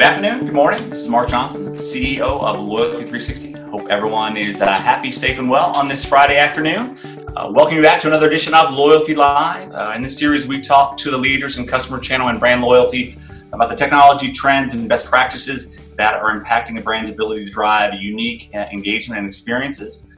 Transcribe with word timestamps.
Good 0.00 0.06
afternoon, 0.06 0.46
good 0.46 0.54
morning. 0.54 0.88
This 0.88 1.00
is 1.00 1.10
Mark 1.10 1.28
Johnson, 1.28 1.74
CEO 1.74 2.42
of 2.42 2.58
Loyalty 2.58 3.04
360. 3.04 3.52
Hope 3.70 3.90
everyone 3.90 4.38
is 4.38 4.62
uh, 4.62 4.66
happy, 4.72 5.12
safe, 5.12 5.38
and 5.38 5.50
well 5.50 5.76
on 5.76 5.88
this 5.88 6.06
Friday 6.06 6.38
afternoon. 6.38 6.98
Uh, 7.36 7.50
welcome 7.52 7.76
you 7.76 7.82
back 7.82 8.00
to 8.00 8.06
another 8.06 8.26
edition 8.26 8.54
of 8.54 8.72
Loyalty 8.72 9.14
Live. 9.14 9.70
Uh, 9.72 9.92
in 9.94 10.00
this 10.00 10.18
series, 10.18 10.46
we 10.46 10.58
talk 10.58 10.96
to 10.96 11.10
the 11.10 11.18
leaders 11.18 11.58
in 11.58 11.66
customer 11.66 11.98
channel 11.98 12.28
and 12.28 12.40
brand 12.40 12.62
loyalty 12.62 13.18
about 13.52 13.68
the 13.68 13.76
technology 13.76 14.32
trends 14.32 14.72
and 14.72 14.88
best 14.88 15.04
practices 15.04 15.76
that 15.98 16.14
are 16.14 16.42
impacting 16.42 16.78
a 16.78 16.80
brand's 16.80 17.10
ability 17.10 17.44
to 17.44 17.50
drive 17.50 17.92
unique 17.92 18.48
uh, 18.54 18.60
engagement 18.72 19.18
and 19.18 19.28
experiences. 19.28 20.08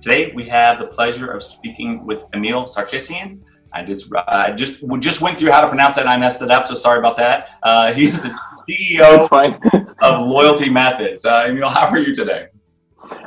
Today, 0.00 0.32
we 0.32 0.48
have 0.48 0.80
the 0.80 0.86
pleasure 0.88 1.30
of 1.30 1.44
speaking 1.44 2.04
with 2.04 2.24
Emil 2.34 2.64
Sarkisian. 2.64 3.38
I 3.72 3.84
just 3.84 4.12
I 4.16 4.50
just 4.50 4.82
just 4.98 5.20
went 5.20 5.38
through 5.38 5.52
how 5.52 5.60
to 5.60 5.68
pronounce 5.68 5.94
that 5.94 6.02
and 6.02 6.10
I 6.10 6.16
messed 6.16 6.42
it 6.42 6.50
up, 6.50 6.66
so 6.66 6.74
sorry 6.74 6.98
about 6.98 7.16
that. 7.18 7.50
Uh, 7.62 7.92
he's 7.92 8.20
the 8.20 8.36
CEO 8.68 9.96
of 10.02 10.26
Loyalty 10.26 10.68
Methods. 10.68 11.24
Uh, 11.24 11.46
Emil, 11.48 11.68
how 11.68 11.88
are 11.88 11.98
you 11.98 12.14
today? 12.14 12.48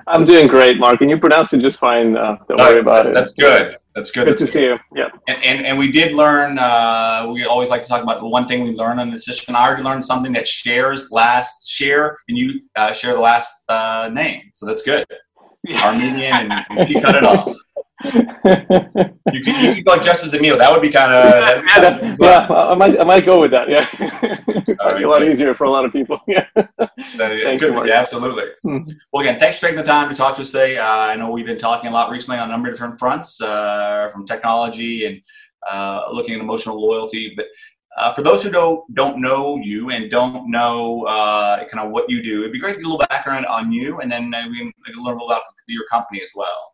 I'm 0.07 0.25
doing 0.25 0.47
great, 0.47 0.77
Mark, 0.77 1.01
and 1.01 1.09
you 1.09 1.17
pronounced 1.17 1.53
it 1.53 1.61
just 1.61 1.79
fine. 1.79 2.15
Uh, 2.15 2.37
don't 2.47 2.59
worry 2.59 2.79
about 2.79 3.07
it. 3.07 3.13
That's 3.13 3.31
good. 3.31 3.77
That's 3.95 4.11
good. 4.11 4.25
Good 4.25 4.31
That's 4.37 4.41
to 4.41 4.45
good. 4.45 4.51
see 4.51 4.63
you. 4.63 4.77
Yeah. 4.95 5.09
And, 5.27 5.43
and, 5.43 5.65
and 5.65 5.77
we 5.77 5.91
did 5.91 6.13
learn. 6.13 6.57
Uh, 6.57 7.29
we 7.31 7.43
always 7.45 7.69
like 7.69 7.81
to 7.81 7.87
talk 7.87 8.03
about 8.03 8.19
the 8.19 8.27
one 8.27 8.47
thing 8.47 8.63
we 8.63 8.71
learned 8.71 8.99
on 8.99 9.09
this 9.09 9.25
session. 9.25 9.55
I 9.55 9.67
already 9.67 9.83
learned 9.83 10.03
something 10.03 10.31
that 10.33 10.47
shares 10.47 11.11
last 11.11 11.67
share, 11.69 12.17
and 12.27 12.37
you 12.37 12.61
uh, 12.75 12.93
share 12.93 13.13
the 13.13 13.19
last 13.19 13.63
uh, 13.69 14.09
name. 14.13 14.43
So 14.53 14.65
that's 14.65 14.83
good. 14.83 15.05
Yeah. 15.63 15.81
Armenian, 15.87 16.51
and 16.51 16.87
he 16.87 16.99
cut 17.01 17.15
it 17.15 17.23
off. 17.23 17.55
you 19.33 19.43
can 19.43 19.65
you 19.65 19.75
can 19.75 19.83
go 19.83 19.99
just 19.99 20.25
as 20.25 20.33
Emil. 20.33 20.57
That 20.57 20.71
would 20.71 20.81
be 20.81 20.89
kind 20.89 21.13
of 21.13 21.65
yeah, 21.65 22.15
yeah, 22.19 22.47
I 22.49 22.75
might 22.75 22.99
I 22.99 23.03
might 23.03 23.25
go 23.25 23.39
with 23.39 23.51
that. 23.51 23.69
Yeah, 23.69 23.85
right, 24.79 24.97
be 24.97 25.03
a 25.03 25.09
lot 25.09 25.23
easier 25.23 25.53
for 25.55 25.65
a 25.65 25.69
lot 25.69 25.85
of 25.85 25.91
people. 25.91 26.19
Yeah, 26.27 26.45
Thank 27.17 27.61
you, 27.61 27.85
yeah 27.85 28.01
absolutely. 28.01 28.45
Mm-hmm. 28.65 28.91
Well, 29.11 29.21
again, 29.21 29.39
thanks 29.39 29.59
for 29.59 29.67
taking 29.67 29.77
the 29.77 29.83
time 29.83 30.09
to 30.09 30.15
talk 30.15 30.35
to 30.35 30.41
us 30.41 30.51
today. 30.51 30.77
Uh, 30.77 30.85
I 30.85 31.15
know 31.15 31.31
we've 31.31 31.45
been 31.45 31.57
talking 31.57 31.89
a 31.89 31.93
lot 31.93 32.09
recently 32.09 32.39
on 32.39 32.49
a 32.49 32.51
number 32.51 32.69
of 32.69 32.75
different 32.75 32.99
fronts, 32.99 33.41
uh, 33.41 34.09
from 34.11 34.25
technology 34.25 35.05
and 35.05 35.21
uh, 35.69 36.09
looking 36.11 36.35
at 36.35 36.41
emotional 36.41 36.81
loyalty, 36.81 37.33
but. 37.35 37.47
Uh, 37.97 38.13
for 38.13 38.21
those 38.21 38.41
who 38.41 38.49
don't 38.49 38.81
don't 38.95 39.19
know 39.19 39.57
you 39.57 39.89
and 39.89 40.09
don't 40.09 40.49
know 40.49 41.03
uh, 41.07 41.57
kind 41.67 41.85
of 41.85 41.91
what 41.91 42.09
you 42.09 42.23
do, 42.23 42.39
it'd 42.39 42.53
be 42.53 42.57
great 42.57 42.75
to 42.75 42.77
get 42.77 42.85
a 42.85 42.89
little 42.89 43.05
background 43.09 43.45
on 43.47 43.69
you, 43.69 43.99
and 43.99 44.09
then 44.09 44.33
uh, 44.33 44.47
we 44.49 44.57
can 44.57 44.73
learn 45.03 45.17
a 45.17 45.21
little 45.21 45.29
about 45.29 45.43
your 45.67 45.85
company 45.87 46.21
as 46.21 46.31
well. 46.33 46.73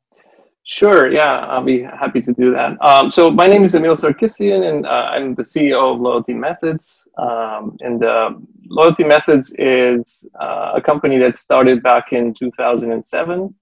Sure, 0.70 1.10
yeah, 1.10 1.46
I'll 1.48 1.64
be 1.64 1.82
happy 1.82 2.22
to 2.22 2.34
do 2.34 2.52
that. 2.52 2.76
Um, 2.86 3.10
so 3.10 3.32
my 3.32 3.46
name 3.46 3.64
is 3.64 3.73
Emil 3.73 3.96
Sarkisian, 3.96 4.68
and 4.70 4.86
uh, 4.86 5.12
I'm 5.14 5.34
the 5.34 5.44
CEO 5.44 5.94
of 5.94 6.02
Loyalty 6.02 6.34
Methods. 6.34 7.08
Um, 7.18 7.78
and 7.80 8.04
uh, 8.04 8.32
Loyalty 8.66 9.06
Methods 9.06 9.56
is 9.58 10.26
uh, 10.42 10.73
a 10.76 10.82
company 10.82 11.18
that 11.20 11.38
started 11.38 11.82
back 11.84 12.12
in 12.12 12.34
2007 12.34 13.56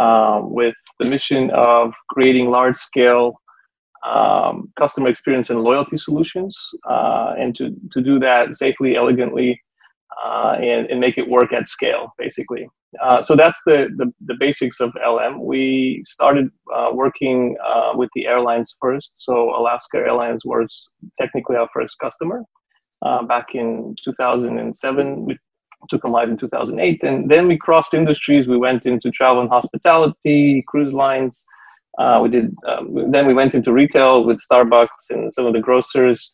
um, 0.00 0.50
with 0.50 0.74
the 0.98 1.04
mission 1.04 1.50
of 1.50 1.92
creating 2.08 2.48
large-scale 2.48 3.38
um, 4.06 4.72
customer 4.78 5.08
experience 5.08 5.50
and 5.50 5.60
loyalty 5.60 5.98
solutions, 5.98 6.58
uh, 6.88 7.34
and 7.38 7.54
to, 7.56 7.76
to 7.92 8.00
do 8.00 8.18
that 8.18 8.56
safely, 8.56 8.96
elegantly, 8.96 9.60
uh, 10.24 10.56
and, 10.60 10.90
and 10.90 11.00
make 11.00 11.18
it 11.18 11.28
work 11.28 11.52
at 11.52 11.66
scale, 11.66 12.14
basically. 12.18 12.68
Uh, 13.02 13.20
so 13.22 13.36
that's 13.36 13.60
the, 13.66 13.88
the, 13.96 14.12
the, 14.24 14.34
basics 14.38 14.80
of 14.80 14.90
LM. 15.06 15.44
We 15.44 16.02
started 16.06 16.48
uh, 16.74 16.90
working 16.92 17.56
uh, 17.64 17.92
with 17.94 18.08
the 18.14 18.26
airlines 18.26 18.74
first. 18.80 19.12
So 19.16 19.54
Alaska 19.54 19.98
Airlines 19.98 20.44
was 20.44 20.88
technically 21.20 21.56
our 21.56 21.68
first 21.74 21.98
customer 21.98 22.42
uh, 23.02 23.22
back 23.24 23.54
in 23.54 23.94
2007. 24.02 25.26
We 25.26 25.36
took 25.90 26.02
them 26.02 26.12
live 26.12 26.30
in 26.30 26.38
2008. 26.38 27.02
And 27.02 27.30
then 27.30 27.46
we 27.46 27.58
crossed 27.58 27.92
industries. 27.92 28.48
We 28.48 28.56
went 28.56 28.86
into 28.86 29.10
travel 29.10 29.42
and 29.42 29.50
hospitality, 29.50 30.64
cruise 30.66 30.92
lines. 30.92 31.44
Uh, 31.98 32.20
we 32.22 32.30
did. 32.30 32.54
Um, 32.66 33.10
then 33.10 33.26
we 33.26 33.34
went 33.34 33.54
into 33.54 33.72
retail 33.72 34.24
with 34.24 34.40
Starbucks 34.50 35.10
and 35.10 35.32
some 35.32 35.46
of 35.46 35.52
the 35.52 35.60
grocers 35.60 36.32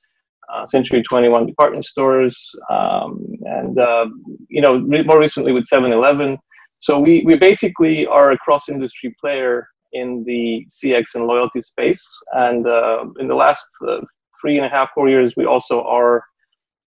uh, 0.53 0.67
Century 0.67 1.03
21 1.03 1.47
department 1.47 1.85
stores, 1.85 2.51
um, 2.71 3.25
and 3.43 3.79
uh, 3.79 4.07
you 4.49 4.61
know 4.61 4.79
more 4.81 5.19
recently 5.19 5.53
with 5.53 5.65
7-Eleven. 5.73 6.39
So 6.81 6.99
we 6.99 7.23
we 7.25 7.37
basically 7.37 8.07
are 8.07 8.33
a 8.33 8.39
cross 8.39 8.69
industry 8.69 9.15
player 9.21 9.69
in 9.93 10.25
the 10.25 10.67
CX 10.69 11.15
and 11.15 11.27
loyalty 11.27 11.63
space, 11.63 12.05
and 12.33 12.67
uh, 12.67 13.05
in 13.19 13.29
the 13.29 13.35
last 13.35 13.67
uh, 13.87 14.01
three 14.41 14.57
and 14.57 14.67
a 14.67 14.69
half 14.69 14.91
four 14.95 15.09
years, 15.09 15.35
we 15.37 15.47
also 15.47 15.83
are 15.83 16.25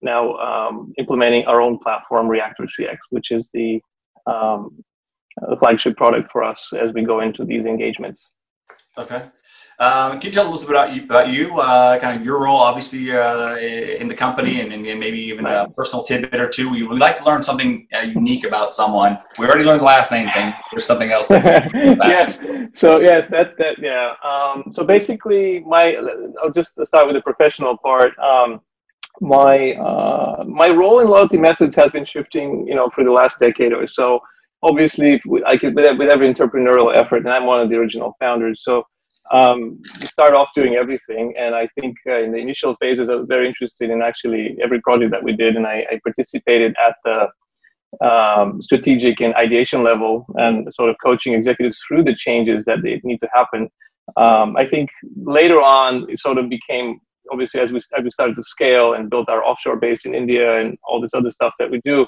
now 0.01 0.33
um, 0.37 0.93
implementing 0.97 1.45
our 1.45 1.61
own 1.61 1.77
platform, 1.79 2.27
Reactor 2.27 2.63
CX, 2.63 2.97
which 3.11 3.31
is 3.31 3.49
the 3.53 3.81
um, 4.25 4.83
the 5.49 5.57
flagship 5.57 5.97
product 5.97 6.31
for 6.31 6.43
us 6.43 6.71
as 6.79 6.93
we 6.93 7.03
go 7.03 7.21
into 7.21 7.43
these 7.43 7.65
engagements. 7.65 8.29
Okay. 8.97 9.25
Um, 9.79 10.19
can 10.19 10.29
you 10.29 10.31
tell 10.31 10.53
us 10.53 10.63
about 10.63 10.93
you, 10.93 11.03
about 11.03 11.29
you 11.29 11.59
uh, 11.59 11.99
kind 11.99 12.19
of 12.19 12.25
your 12.25 12.39
role, 12.39 12.57
obviously, 12.57 13.11
uh, 13.11 13.55
in 13.57 14.07
the 14.07 14.13
company, 14.13 14.61
and, 14.61 14.71
and, 14.71 14.99
maybe 14.99 15.19
even 15.19 15.45
a 15.45 15.67
personal 15.69 16.03
tidbit 16.03 16.39
or 16.39 16.47
two? 16.47 16.69
We 16.69 16.83
would 16.83 16.99
like 16.99 17.17
to 17.17 17.25
learn 17.25 17.43
something 17.43 17.87
uh, 17.93 18.01
unique 18.01 18.45
about 18.45 18.75
someone. 18.75 19.17
We 19.39 19.45
already 19.45 19.63
learned 19.63 19.81
the 19.81 19.85
last 19.85 20.11
name 20.11 20.29
thing. 20.29 20.53
There's 20.71 20.85
something 20.85 21.11
else. 21.11 21.29
yes. 21.29 22.39
So 22.73 22.99
yes, 22.99 23.25
that 23.31 23.57
that 23.57 23.77
yeah. 23.79 24.13
Um, 24.23 24.71
so 24.71 24.83
basically, 24.83 25.59
my 25.61 25.95
I'll 26.41 26.51
just 26.51 26.73
start 26.85 27.07
with 27.07 27.15
the 27.15 27.21
professional 27.21 27.77
part. 27.77 28.17
Um, 28.19 28.61
my 29.21 29.73
uh, 29.73 30.43
my 30.47 30.69
role 30.69 30.99
in 30.99 31.07
loyalty 31.07 31.37
methods 31.37 31.75
has 31.75 31.91
been 31.91 32.05
shifting, 32.05 32.67
you 32.67 32.75
know, 32.75 32.89
for 32.93 33.03
the 33.03 33.11
last 33.11 33.39
decade 33.39 33.73
or 33.73 33.87
so 33.87 34.21
obviously 34.63 35.21
I 35.45 35.57
could 35.57 35.75
with 35.75 36.09
every 36.09 36.33
entrepreneurial 36.33 36.95
effort, 36.95 37.17
and 37.17 37.29
I'm 37.29 37.45
one 37.45 37.59
of 37.59 37.69
the 37.69 37.75
original 37.75 38.15
founders. 38.19 38.63
So 38.63 38.83
um, 39.31 39.79
start 39.99 40.33
off 40.33 40.49
doing 40.53 40.75
everything, 40.75 41.33
and 41.37 41.55
I 41.55 41.67
think 41.79 41.95
uh, 42.07 42.19
in 42.19 42.31
the 42.31 42.37
initial 42.37 42.75
phases, 42.79 43.09
I 43.09 43.15
was 43.15 43.27
very 43.27 43.47
interested 43.47 43.89
in 43.89 44.01
actually 44.01 44.57
every 44.61 44.81
project 44.81 45.11
that 45.11 45.23
we 45.23 45.33
did, 45.35 45.55
and 45.55 45.65
I, 45.65 45.85
I 45.91 45.99
participated 46.03 46.75
at 46.85 46.95
the 47.05 48.05
um, 48.05 48.61
strategic 48.61 49.21
and 49.21 49.33
ideation 49.35 49.83
level, 49.83 50.25
and 50.35 50.71
sort 50.73 50.89
of 50.89 50.97
coaching 51.03 51.33
executives 51.33 51.79
through 51.87 52.03
the 52.03 52.15
changes 52.15 52.63
that 52.65 52.81
they 52.83 52.99
need 53.03 53.19
to 53.19 53.29
happen. 53.33 53.69
Um, 54.17 54.57
I 54.57 54.67
think 54.67 54.89
later 55.15 55.61
on, 55.61 56.09
it 56.09 56.19
sort 56.19 56.37
of 56.37 56.49
became 56.49 56.99
obviously 57.31 57.61
as 57.61 57.71
we 57.71 57.77
as 57.77 58.03
we 58.03 58.11
started 58.11 58.35
to 58.35 58.43
scale 58.43 58.93
and 58.93 59.09
build 59.09 59.29
our 59.29 59.43
offshore 59.43 59.77
base 59.77 60.05
in 60.05 60.13
India 60.13 60.59
and 60.59 60.77
all 60.83 60.99
this 60.99 61.13
other 61.13 61.31
stuff 61.31 61.53
that 61.59 61.71
we 61.71 61.79
do. 61.85 62.01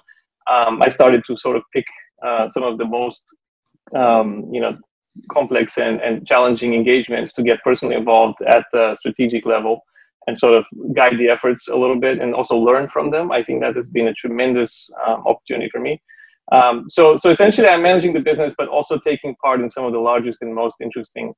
Um, 0.52 0.82
I 0.84 0.90
started 0.90 1.24
to 1.28 1.38
sort 1.38 1.56
of 1.56 1.64
pick 1.74 1.86
uh, 2.26 2.50
some 2.50 2.64
of 2.64 2.78
the 2.78 2.86
most 2.86 3.24
um, 3.96 4.50
you 4.52 4.62
know 4.62 4.78
complex 5.32 5.78
and, 5.78 6.02
and 6.02 6.26
challenging 6.26 6.74
engagements 6.74 7.34
to 7.34 7.44
get 7.44 7.64
personally 7.64 7.96
involved 7.96 8.38
at 8.48 8.66
the 8.74 8.96
strategic 8.96 9.46
level 9.46 9.82
and 10.28 10.38
sort 10.38 10.56
of 10.56 10.66
guide 10.96 11.18
the 11.18 11.30
efforts 11.30 11.68
a 11.68 11.76
little 11.76 12.00
bit 12.00 12.20
and 12.20 12.34
also 12.34 12.56
learn 12.56 12.90
from 12.90 13.12
them. 13.12 13.32
I 13.32 13.44
think 13.44 13.62
that 13.62 13.76
has 13.76 13.88
been 13.88 14.08
a 14.08 14.14
tremendous 14.14 14.90
um, 15.06 15.24
opportunity 15.26 15.70
for 15.70 15.80
me. 15.80 16.02
Um, 16.52 16.86
so, 16.88 17.18
so 17.18 17.30
essentially, 17.30 17.68
I'm 17.68 17.82
managing 17.82 18.14
the 18.14 18.20
business, 18.20 18.54
but 18.58 18.68
also 18.68 19.00
taking 19.00 19.36
part 19.44 19.62
in 19.62 19.70
some 19.70 19.86
of 19.86 19.94
the 19.94 20.00
largest 20.00 20.40
and 20.42 20.54
most 20.54 20.76
interesting 20.82 21.34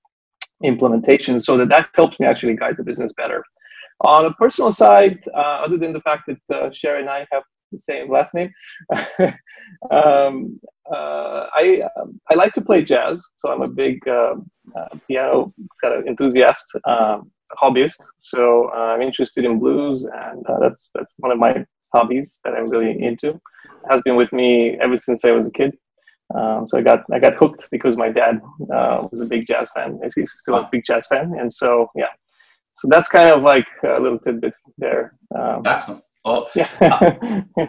implementations, 0.63 1.43
so 1.43 1.57
that 1.57 1.69
that 1.69 1.87
helps 1.93 2.19
me 2.19 2.25
actually 2.25 2.55
guide 2.55 2.75
the 2.77 2.83
business 2.83 3.13
better. 3.15 3.43
On 4.05 4.25
a 4.25 4.33
personal 4.33 4.71
side, 4.71 5.19
uh, 5.33 5.63
other 5.65 5.77
than 5.77 5.93
the 5.93 6.01
fact 6.01 6.27
that 6.27 6.55
uh, 6.55 6.69
Sherry 6.73 7.01
and 7.01 7.09
I 7.09 7.25
have 7.31 7.43
the 7.71 7.79
same 7.79 8.11
last 8.11 8.33
name. 8.33 8.51
um, 9.91 10.59
uh, 10.91 11.47
I 11.53 11.81
um, 11.99 12.19
I 12.31 12.35
like 12.35 12.53
to 12.53 12.61
play 12.61 12.83
jazz, 12.83 13.23
so 13.39 13.49
I'm 13.49 13.61
a 13.61 13.67
big 13.67 14.07
uh, 14.07 14.35
uh, 14.75 14.89
piano 15.07 15.53
kind 15.81 15.93
of 15.95 16.05
enthusiast, 16.05 16.65
um, 16.85 17.31
hobbyist. 17.61 17.99
So 18.19 18.69
uh, 18.73 18.93
I'm 18.93 19.01
interested 19.01 19.45
in 19.45 19.59
blues, 19.59 20.05
and 20.05 20.45
uh, 20.47 20.59
that's 20.59 20.89
that's 20.93 21.13
one 21.17 21.31
of 21.31 21.39
my 21.39 21.65
hobbies 21.93 22.39
that 22.43 22.53
I'm 22.53 22.69
really 22.69 23.01
into. 23.03 23.29
It 23.29 23.41
has 23.89 24.01
been 24.03 24.15
with 24.15 24.31
me 24.31 24.77
ever 24.81 24.97
since 24.97 25.25
I 25.25 25.31
was 25.31 25.45
a 25.45 25.51
kid. 25.51 25.77
Um, 26.35 26.67
so 26.67 26.77
I 26.77 26.81
got 26.81 27.03
I 27.11 27.19
got 27.19 27.35
hooked 27.35 27.67
because 27.71 27.95
my 27.95 28.09
dad 28.09 28.41
uh, 28.73 29.07
was 29.11 29.21
a 29.21 29.25
big 29.25 29.47
jazz 29.47 29.71
fan. 29.71 29.99
He's 30.15 30.33
still 30.37 30.55
a 30.55 30.69
big 30.71 30.83
jazz 30.85 31.07
fan, 31.07 31.35
and 31.39 31.51
so 31.51 31.89
yeah. 31.95 32.13
So 32.79 32.87
that's 32.89 33.09
kind 33.09 33.29
of 33.29 33.41
like 33.41 33.65
a 33.83 33.99
little 33.99 34.19
tidbit 34.19 34.53
there. 34.77 35.15
Um, 35.35 35.63
Excellent. 35.65 36.03
Well, 36.23 36.49
yeah. 36.53 36.69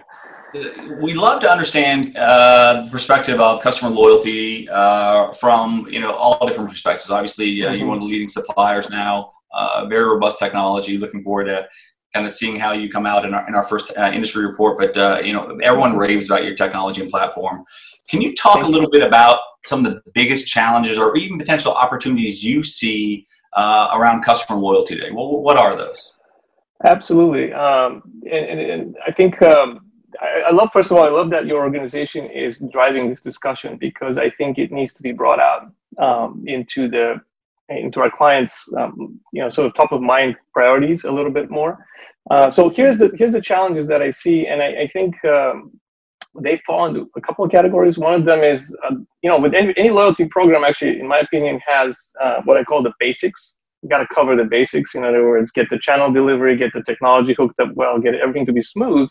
we 1.00 1.14
love 1.14 1.40
to 1.42 1.50
understand 1.50 2.16
uh, 2.16 2.82
the 2.84 2.90
perspective 2.90 3.40
of 3.40 3.60
customer 3.62 3.90
loyalty 3.90 4.68
uh, 4.68 5.32
from 5.32 5.86
you 5.90 6.00
know 6.00 6.12
all 6.12 6.46
different 6.46 6.70
perspectives. 6.70 7.10
Obviously, 7.10 7.62
uh, 7.62 7.68
mm-hmm. 7.68 7.78
you're 7.78 7.88
one 7.88 7.98
of 7.98 8.02
the 8.02 8.08
leading 8.08 8.28
suppliers 8.28 8.88
now. 8.90 9.32
Uh, 9.52 9.86
very 9.86 10.04
robust 10.04 10.38
technology. 10.38 10.98
Looking 10.98 11.22
forward 11.22 11.44
to 11.44 11.68
kind 12.14 12.26
of 12.26 12.32
seeing 12.32 12.58
how 12.58 12.72
you 12.72 12.90
come 12.90 13.06
out 13.06 13.24
in 13.24 13.34
our 13.34 13.46
in 13.48 13.54
our 13.54 13.62
first 13.62 13.92
uh, 13.96 14.10
industry 14.12 14.46
report. 14.46 14.78
But 14.78 14.96
uh, 14.96 15.20
you 15.22 15.32
know, 15.32 15.58
everyone 15.62 15.96
raves 15.96 16.26
about 16.26 16.44
your 16.44 16.54
technology 16.54 17.02
and 17.02 17.10
platform. 17.10 17.64
Can 18.08 18.22
you 18.22 18.34
talk 18.34 18.62
a 18.62 18.66
little 18.66 18.90
bit 18.90 19.06
about 19.06 19.40
some 19.66 19.84
of 19.84 19.92
the 19.92 20.00
biggest 20.14 20.46
challenges 20.46 20.96
or 20.96 21.14
even 21.18 21.36
potential 21.36 21.72
opportunities 21.72 22.42
you 22.42 22.62
see 22.62 23.26
around 23.56 24.22
customer 24.22 24.58
loyalty 24.58 24.94
today? 24.94 25.10
Well, 25.10 25.42
what 25.42 25.58
are 25.58 25.76
those? 25.76 26.18
Absolutely, 26.84 27.52
um, 27.52 28.02
and, 28.30 28.46
and, 28.46 28.60
and, 28.60 28.96
I 29.04 29.10
think 29.10 29.42
um, 29.42 29.87
I, 30.20 30.50
love 30.50 30.70
first 30.72 30.90
of 30.90 30.96
all 30.96 31.04
i 31.04 31.08
love 31.08 31.30
that 31.30 31.46
your 31.46 31.62
organization 31.62 32.26
is 32.26 32.58
driving 32.72 33.08
this 33.08 33.20
discussion 33.20 33.76
because 33.76 34.18
i 34.18 34.28
think 34.30 34.58
it 34.58 34.72
needs 34.72 34.92
to 34.94 35.02
be 35.02 35.12
brought 35.12 35.40
out 35.40 35.70
um, 35.98 36.44
into 36.46 36.88
the 36.88 37.20
into 37.68 38.00
our 38.00 38.10
clients 38.10 38.68
um, 38.76 39.20
you 39.32 39.42
know 39.42 39.48
sort 39.48 39.66
of 39.66 39.74
top 39.74 39.92
of 39.92 40.00
mind 40.00 40.36
priorities 40.52 41.04
a 41.04 41.12
little 41.12 41.30
bit 41.30 41.50
more. 41.50 41.86
Uh, 42.30 42.50
so 42.50 42.68
here's 42.68 42.98
the 42.98 43.10
here's 43.16 43.32
the 43.32 43.40
challenges 43.40 43.86
that 43.86 44.02
i 44.02 44.10
see 44.10 44.46
and 44.46 44.62
i, 44.62 44.82
I 44.82 44.88
think 44.88 45.22
um, 45.24 45.72
they 46.40 46.60
fall 46.66 46.86
into 46.86 47.10
a 47.16 47.20
couple 47.20 47.44
of 47.44 47.50
categories. 47.50 47.98
One 47.98 48.14
of 48.14 48.24
them 48.24 48.42
is 48.42 48.74
uh, 48.84 48.94
you 49.22 49.30
know 49.30 49.38
with 49.38 49.54
any, 49.54 49.74
any 49.76 49.90
loyalty 49.90 50.26
program 50.26 50.64
actually 50.64 51.00
in 51.00 51.08
my 51.08 51.18
opinion 51.18 51.60
has 51.66 52.12
uh, 52.22 52.40
what 52.44 52.56
i 52.56 52.64
call 52.64 52.82
the 52.82 52.92
basics. 52.98 53.54
You 53.82 53.88
got 53.88 53.98
to 53.98 54.08
cover 54.12 54.34
the 54.34 54.44
basics. 54.44 54.94
In 54.94 55.04
other 55.04 55.24
words 55.26 55.52
get 55.52 55.70
the 55.70 55.78
channel 55.78 56.12
delivery 56.12 56.56
get 56.56 56.72
the 56.72 56.82
technology 56.82 57.34
hooked 57.38 57.60
up 57.60 57.72
well 57.74 57.98
get 57.98 58.14
everything 58.14 58.46
to 58.46 58.52
be 58.52 58.62
smooth 58.62 59.08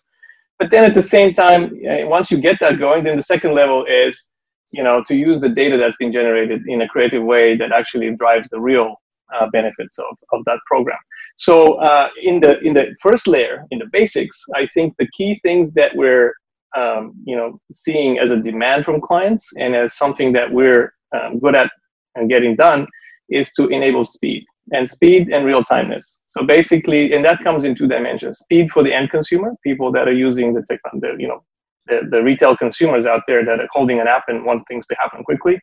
but 0.60 0.72
then 0.72 0.84
at 0.84 0.94
the 0.94 1.02
same 1.02 1.34
time 1.34 1.72
once 2.10 2.32
you 2.32 2.38
get 2.38 2.58
that 2.60 2.80
going 2.80 3.04
then 3.04 3.16
the 3.16 3.24
second 3.24 3.54
level 3.54 3.86
is 3.86 4.30
you 4.72 4.84
know 4.84 5.04
to 5.08 5.16
use 5.16 5.40
the 5.42 5.50
data 5.50 5.78
that's 5.78 5.98
been 5.98 6.12
generated 6.12 6.62
in 6.68 6.82
a 6.82 6.88
creative 6.88 7.24
way 7.24 7.56
that 7.56 7.72
actually 7.72 8.10
drives 8.16 8.48
the 8.50 8.60
real 8.60 8.96
uh, 9.34 9.48
benefits 9.52 9.98
of, 10.00 10.18
of 10.32 10.44
that 10.46 10.60
program. 10.68 10.98
So 11.38 11.76
uh, 11.76 12.10
in 12.22 12.40
the 12.40 12.60
in 12.62 12.74
the 12.74 12.96
first 13.02 13.28
layer 13.28 13.66
in 13.72 13.80
the 13.80 13.88
basics 13.92 14.44
i 14.56 14.68
think 14.74 14.96
the 14.98 15.08
key 15.16 15.40
things 15.44 15.72
that 15.74 15.96
we're 15.96 16.34
um, 16.76 17.14
you 17.26 17.36
know 17.36 17.60
seeing 17.74 18.18
as 18.18 18.32
a 18.32 18.38
demand 18.38 18.86
from 18.86 19.00
clients 19.00 19.52
and 19.58 19.76
as 19.76 19.94
something 19.94 20.34
that 20.34 20.52
we're 20.52 20.94
um, 21.16 21.40
good 21.40 21.56
at 21.56 21.70
and 22.16 22.30
getting 22.30 22.56
done 22.56 22.88
is 23.30 23.52
to 23.52 23.68
enable 23.68 24.04
speed 24.04 24.44
and 24.72 24.90
speed 24.90 25.30
and 25.30 25.46
real 25.46 25.64
timeness. 25.64 26.18
So 26.28 26.44
basically, 26.44 27.14
and 27.14 27.24
that 27.26 27.44
comes 27.44 27.64
in 27.64 27.76
two 27.76 27.88
dimensions: 27.88 28.40
speed 28.40 28.72
for 28.72 28.84
the 28.84 28.94
end 28.94 29.10
consumer, 29.10 29.54
people 29.64 29.92
that 29.94 30.08
are 30.08 30.14
using 30.14 30.54
the 30.54 30.64
tech, 30.70 30.80
the, 30.94 31.16
you 31.18 31.28
know, 31.28 31.44
the, 31.88 32.02
the 32.10 32.22
retail 32.22 32.56
consumers 32.56 33.06
out 33.06 33.22
there 33.28 33.46
that 33.46 33.60
are 33.60 33.68
holding 33.72 34.00
an 34.00 34.08
app 34.08 34.24
and 34.28 34.46
want 34.46 34.64
things 34.68 34.88
to 34.88 34.96
happen 35.00 35.24
quickly, 35.24 35.60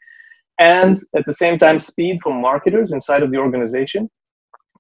and 0.59 0.99
at 1.17 1.25
the 1.27 1.35
same 1.35 1.59
time, 1.59 1.79
speed 1.79 2.21
for 2.23 2.33
marketers 2.33 2.93
inside 2.93 3.23
of 3.23 3.31
the 3.31 3.39
organization. 3.39 4.11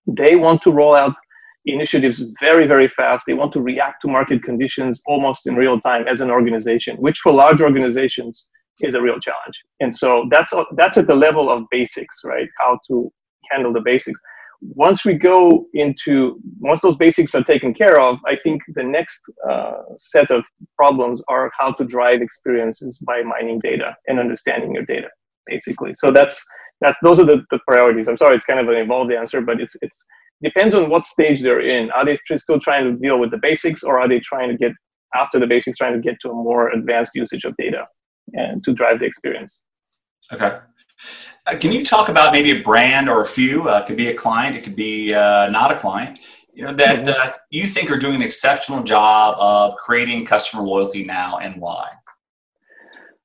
They 0.06 0.37
want 0.37 0.61
to 0.62 0.71
roll 0.71 0.94
out 0.94 1.15
initiatives 1.67 2.23
very, 2.41 2.67
very 2.67 2.88
fast. 2.88 3.25
They 3.26 3.32
want 3.32 3.53
to 3.55 3.61
react 3.61 4.03
to 4.03 4.09
market 4.09 4.43
conditions 4.43 5.00
almost 5.06 5.47
in 5.47 5.55
real 5.56 5.81
time 5.81 6.06
as 6.06 6.21
an 6.21 6.31
organization, 6.31 6.97
which 6.97 7.19
for 7.21 7.32
large 7.32 7.61
organizations 7.62 8.47
is 8.81 8.94
a 8.94 9.00
real 9.00 9.19
challenge. 9.19 9.56
And 9.81 9.94
so 9.94 10.26
that's 10.31 10.53
that's 10.76 10.99
at 10.99 11.06
the 11.06 11.15
level 11.15 11.50
of 11.50 11.65
basics, 11.71 12.21
right? 12.25 12.49
How 12.59 12.79
to 12.88 13.11
handle 13.50 13.73
the 13.73 13.81
basics. 13.81 14.20
Once 14.61 15.05
we 15.05 15.14
go 15.14 15.67
into, 15.75 16.41
once 16.58 16.81
those 16.81 16.96
basics 16.96 17.35
are 17.35 17.43
taken 17.43 17.75
care 17.75 18.00
of, 18.00 18.19
I 18.26 18.37
think 18.43 18.62
the 18.75 18.82
next 18.82 19.20
uh, 19.49 19.82
set 19.99 20.31
of 20.31 20.43
problems 20.76 21.20
are 21.29 21.50
how 21.58 21.73
to 21.73 21.85
drive 21.85 22.23
experiences 22.23 22.99
by 22.99 23.23
mining 23.23 23.61
data 23.61 23.94
and 24.06 24.19
understanding 24.19 24.75
your 24.75 24.85
data, 24.85 25.08
basically. 25.46 25.93
So 25.94 26.11
that's, 26.11 26.44
that's 26.81 26.96
those 27.02 27.20
are 27.20 27.26
the, 27.26 27.44
the 27.50 27.58
priorities. 27.69 28.08
I'm 28.08 28.17
sorry, 28.17 28.37
it's 28.37 28.46
kind 28.46 28.61
of 28.61 28.69
an 28.69 28.76
evolved 28.76 29.12
answer, 29.12 29.41
but 29.41 29.61
it's, 29.61 29.76
it's 29.82 30.05
depends 30.43 30.75
on 30.75 30.90
what 30.90 31.05
stage 31.05 31.43
they're 31.43 31.61
in. 31.61 31.90
Are 31.90 32.05
they 32.05 32.17
still 32.37 32.61
trying 32.61 32.85
to 32.85 32.99
deal 32.99 33.19
with 33.19 33.31
the 33.31 33.38
basics 33.38 33.82
or 33.82 34.00
are 34.00 34.08
they 34.08 34.20
trying 34.20 34.50
to 34.50 34.56
get 34.56 34.73
after 35.14 35.38
the 35.38 35.47
basics, 35.47 35.79
trying 35.79 35.94
to 35.94 36.00
get 36.00 36.17
to 36.23 36.31
a 36.31 36.35
more 36.35 36.70
advanced 36.70 37.12
usage 37.14 37.44
of 37.44 37.55
data 37.56 37.87
and 38.32 38.64
to 38.64 38.73
drive 38.73 38.99
the 39.00 39.06
experience? 39.06 39.61
Okay. 40.32 40.58
Uh, 41.47 41.56
can 41.56 41.73
you 41.73 41.85
talk 41.85 42.09
about 42.09 42.33
maybe 42.33 42.51
a 42.53 42.62
brand 42.62 43.09
or 43.09 43.21
a 43.23 43.27
few? 43.27 43.69
Uh, 43.69 43.81
it 43.81 43.87
could 43.87 43.97
be 43.97 44.09
a 44.09 44.15
client, 44.15 44.56
it 44.56 44.62
could 44.62 44.77
be 44.77 45.12
uh, 45.12 45.49
not 45.51 45.71
a 45.71 45.77
client. 45.77 46.19
You 46.55 46.65
know 46.65 46.73
that 46.75 47.05
mm-hmm. 47.05 47.31
uh, 47.31 47.33
you 47.51 47.67
think 47.67 47.91
are 47.91 47.99
doing 47.99 48.17
an 48.17 48.23
exceptional 48.23 48.83
job 48.85 49.37
of 49.41 49.77
creating 49.77 50.25
customer 50.25 50.62
loyalty 50.62 51.05
now, 51.05 51.39
and 51.39 51.61
why? 51.61 51.89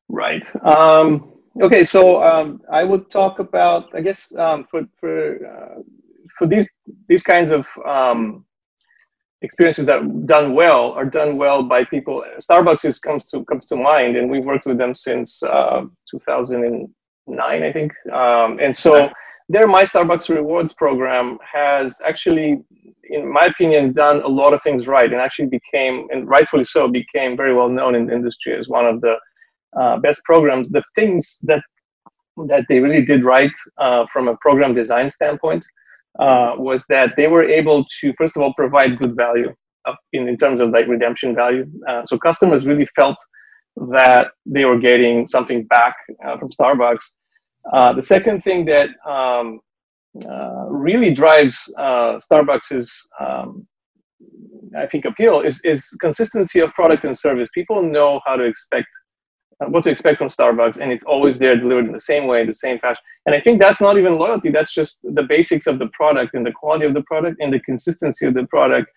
Right. 0.09 0.43
Um, 0.65 1.31
okay. 1.61 1.83
So 1.83 2.23
um, 2.23 2.61
I 2.71 2.83
would 2.83 3.11
talk 3.11 3.37
about, 3.37 3.89
I 3.93 4.01
guess, 4.01 4.33
um, 4.35 4.65
for 4.69 4.81
for 4.99 5.45
uh, 5.45 5.81
for 6.37 6.47
these 6.47 6.65
these 7.07 7.21
kinds 7.21 7.51
of 7.51 7.67
um, 7.87 8.45
experiences 9.43 9.85
that 9.85 10.25
done 10.25 10.55
well 10.55 10.91
are 10.93 11.05
done 11.05 11.37
well 11.37 11.61
by 11.61 11.83
people. 11.83 12.23
Starbucks 12.39 12.83
is 12.83 12.97
comes 12.97 13.25
to 13.25 13.45
comes 13.45 13.67
to 13.67 13.75
mind, 13.75 14.17
and 14.17 14.27
we've 14.27 14.45
worked 14.45 14.65
with 14.65 14.79
them 14.79 14.95
since 14.95 15.43
uh, 15.43 15.83
2000 16.09 16.93
nine, 17.29 17.63
I 17.63 17.71
think. 17.71 17.91
Um, 18.11 18.59
and 18.59 18.75
so 18.75 19.09
their 19.49 19.67
My 19.67 19.83
Starbucks 19.83 20.29
Rewards 20.29 20.73
program 20.73 21.37
has 21.41 22.01
actually, 22.05 22.61
in 23.03 23.31
my 23.31 23.45
opinion, 23.45 23.93
done 23.93 24.21
a 24.21 24.27
lot 24.27 24.53
of 24.53 24.61
things 24.63 24.87
right 24.87 25.11
and 25.11 25.21
actually 25.21 25.47
became, 25.47 26.07
and 26.11 26.27
rightfully 26.27 26.63
so, 26.63 26.87
became 26.87 27.35
very 27.35 27.53
well 27.53 27.69
known 27.69 27.95
in 27.95 28.07
the 28.07 28.13
industry 28.13 28.55
as 28.55 28.67
one 28.67 28.85
of 28.85 29.01
the 29.01 29.15
uh, 29.79 29.97
best 29.97 30.23
programs. 30.23 30.69
The 30.69 30.83
things 30.95 31.39
that 31.43 31.61
that 32.47 32.63
they 32.69 32.79
really 32.79 33.03
did 33.03 33.23
right 33.25 33.51
uh, 33.77 34.05
from 34.13 34.29
a 34.29 34.37
program 34.37 34.73
design 34.73 35.09
standpoint 35.09 35.65
uh, 36.19 36.53
was 36.57 36.85
that 36.87 37.13
they 37.17 37.27
were 37.27 37.43
able 37.43 37.85
to, 37.99 38.13
first 38.17 38.37
of 38.37 38.41
all, 38.41 38.53
provide 38.53 38.97
good 38.97 39.15
value 39.15 39.53
in, 40.13 40.27
in 40.27 40.37
terms 40.37 40.59
of 40.59 40.69
like 40.69 40.87
redemption 40.87 41.35
value. 41.35 41.65
Uh, 41.87 42.03
so 42.05 42.17
customers 42.17 42.65
really 42.65 42.87
felt 42.95 43.17
that 43.91 44.27
they 44.45 44.65
were 44.65 44.77
getting 44.77 45.27
something 45.27 45.63
back 45.65 45.95
uh, 46.25 46.37
from 46.37 46.49
Starbucks. 46.49 47.11
Uh, 47.73 47.93
the 47.93 48.03
second 48.03 48.41
thing 48.41 48.65
that 48.65 48.89
um, 49.07 49.59
uh, 50.27 50.65
really 50.69 51.13
drives 51.13 51.57
uh, 51.77 52.17
Starbucks's, 52.19 53.07
um, 53.19 53.67
I 54.77 54.87
think, 54.87 55.05
appeal 55.05 55.41
is, 55.41 55.61
is 55.63 55.87
consistency 56.01 56.59
of 56.61 56.73
product 56.73 57.05
and 57.05 57.17
service. 57.17 57.49
People 57.53 57.83
know 57.83 58.21
how 58.25 58.35
to 58.35 58.43
expect 58.43 58.87
uh, 59.61 59.67
what 59.67 59.83
to 59.83 59.89
expect 59.89 60.17
from 60.17 60.29
Starbucks, 60.29 60.77
and 60.77 60.91
it's 60.91 61.03
always 61.03 61.37
there 61.37 61.55
delivered 61.57 61.85
in 61.85 61.91
the 61.91 61.99
same 61.99 62.27
way, 62.27 62.45
the 62.45 62.53
same 62.53 62.79
fashion. 62.79 63.03
And 63.25 63.35
I 63.35 63.41
think 63.41 63.59
that's 63.59 63.81
not 63.81 63.97
even 63.97 64.17
loyalty. 64.17 64.49
That's 64.49 64.73
just 64.73 64.99
the 65.03 65.23
basics 65.23 65.67
of 65.67 65.79
the 65.79 65.87
product 65.87 66.33
and 66.33 66.45
the 66.45 66.51
quality 66.51 66.85
of 66.85 66.93
the 66.93 67.03
product 67.03 67.37
and 67.41 67.51
the 67.53 67.59
consistency 67.59 68.25
of 68.25 68.33
the 68.33 68.47
product 68.47 68.89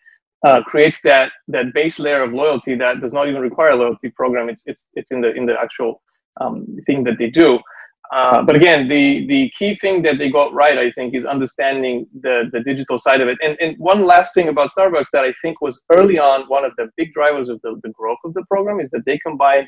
uh, 0.46 0.62
creates 0.62 1.00
that 1.02 1.32
that 1.48 1.72
base 1.74 1.98
layer 1.98 2.22
of 2.22 2.32
loyalty 2.32 2.74
that 2.74 3.00
does 3.00 3.12
not 3.12 3.28
even 3.28 3.40
require 3.40 3.70
a 3.70 3.76
loyalty 3.76 4.10
program. 4.10 4.48
It's 4.48 4.62
it's 4.66 4.86
it's 4.94 5.10
in 5.10 5.20
the 5.20 5.32
in 5.32 5.46
the 5.46 5.54
actual 5.60 6.00
um, 6.40 6.66
thing 6.86 7.04
that 7.04 7.18
they 7.18 7.30
do. 7.30 7.58
Uh, 8.12 8.42
but 8.42 8.54
again, 8.54 8.88
the 8.88 9.26
the 9.26 9.50
key 9.58 9.74
thing 9.76 10.02
that 10.02 10.18
they 10.18 10.30
got 10.30 10.52
right, 10.52 10.76
I 10.76 10.92
think, 10.92 11.14
is 11.14 11.24
understanding 11.24 12.06
the 12.20 12.50
the 12.52 12.60
digital 12.60 12.98
side 12.98 13.22
of 13.22 13.28
it. 13.28 13.38
And 13.42 13.56
and 13.58 13.76
one 13.78 14.04
last 14.04 14.34
thing 14.34 14.48
about 14.48 14.70
Starbucks 14.70 15.10
that 15.14 15.24
I 15.24 15.32
think 15.40 15.62
was 15.62 15.80
early 15.90 16.18
on 16.18 16.42
one 16.48 16.64
of 16.64 16.72
the 16.76 16.90
big 16.98 17.14
drivers 17.14 17.48
of 17.48 17.58
the, 17.62 17.80
the 17.82 17.88
growth 17.90 18.18
of 18.24 18.34
the 18.34 18.44
program 18.50 18.80
is 18.80 18.90
that 18.90 19.04
they 19.06 19.18
combined 19.18 19.66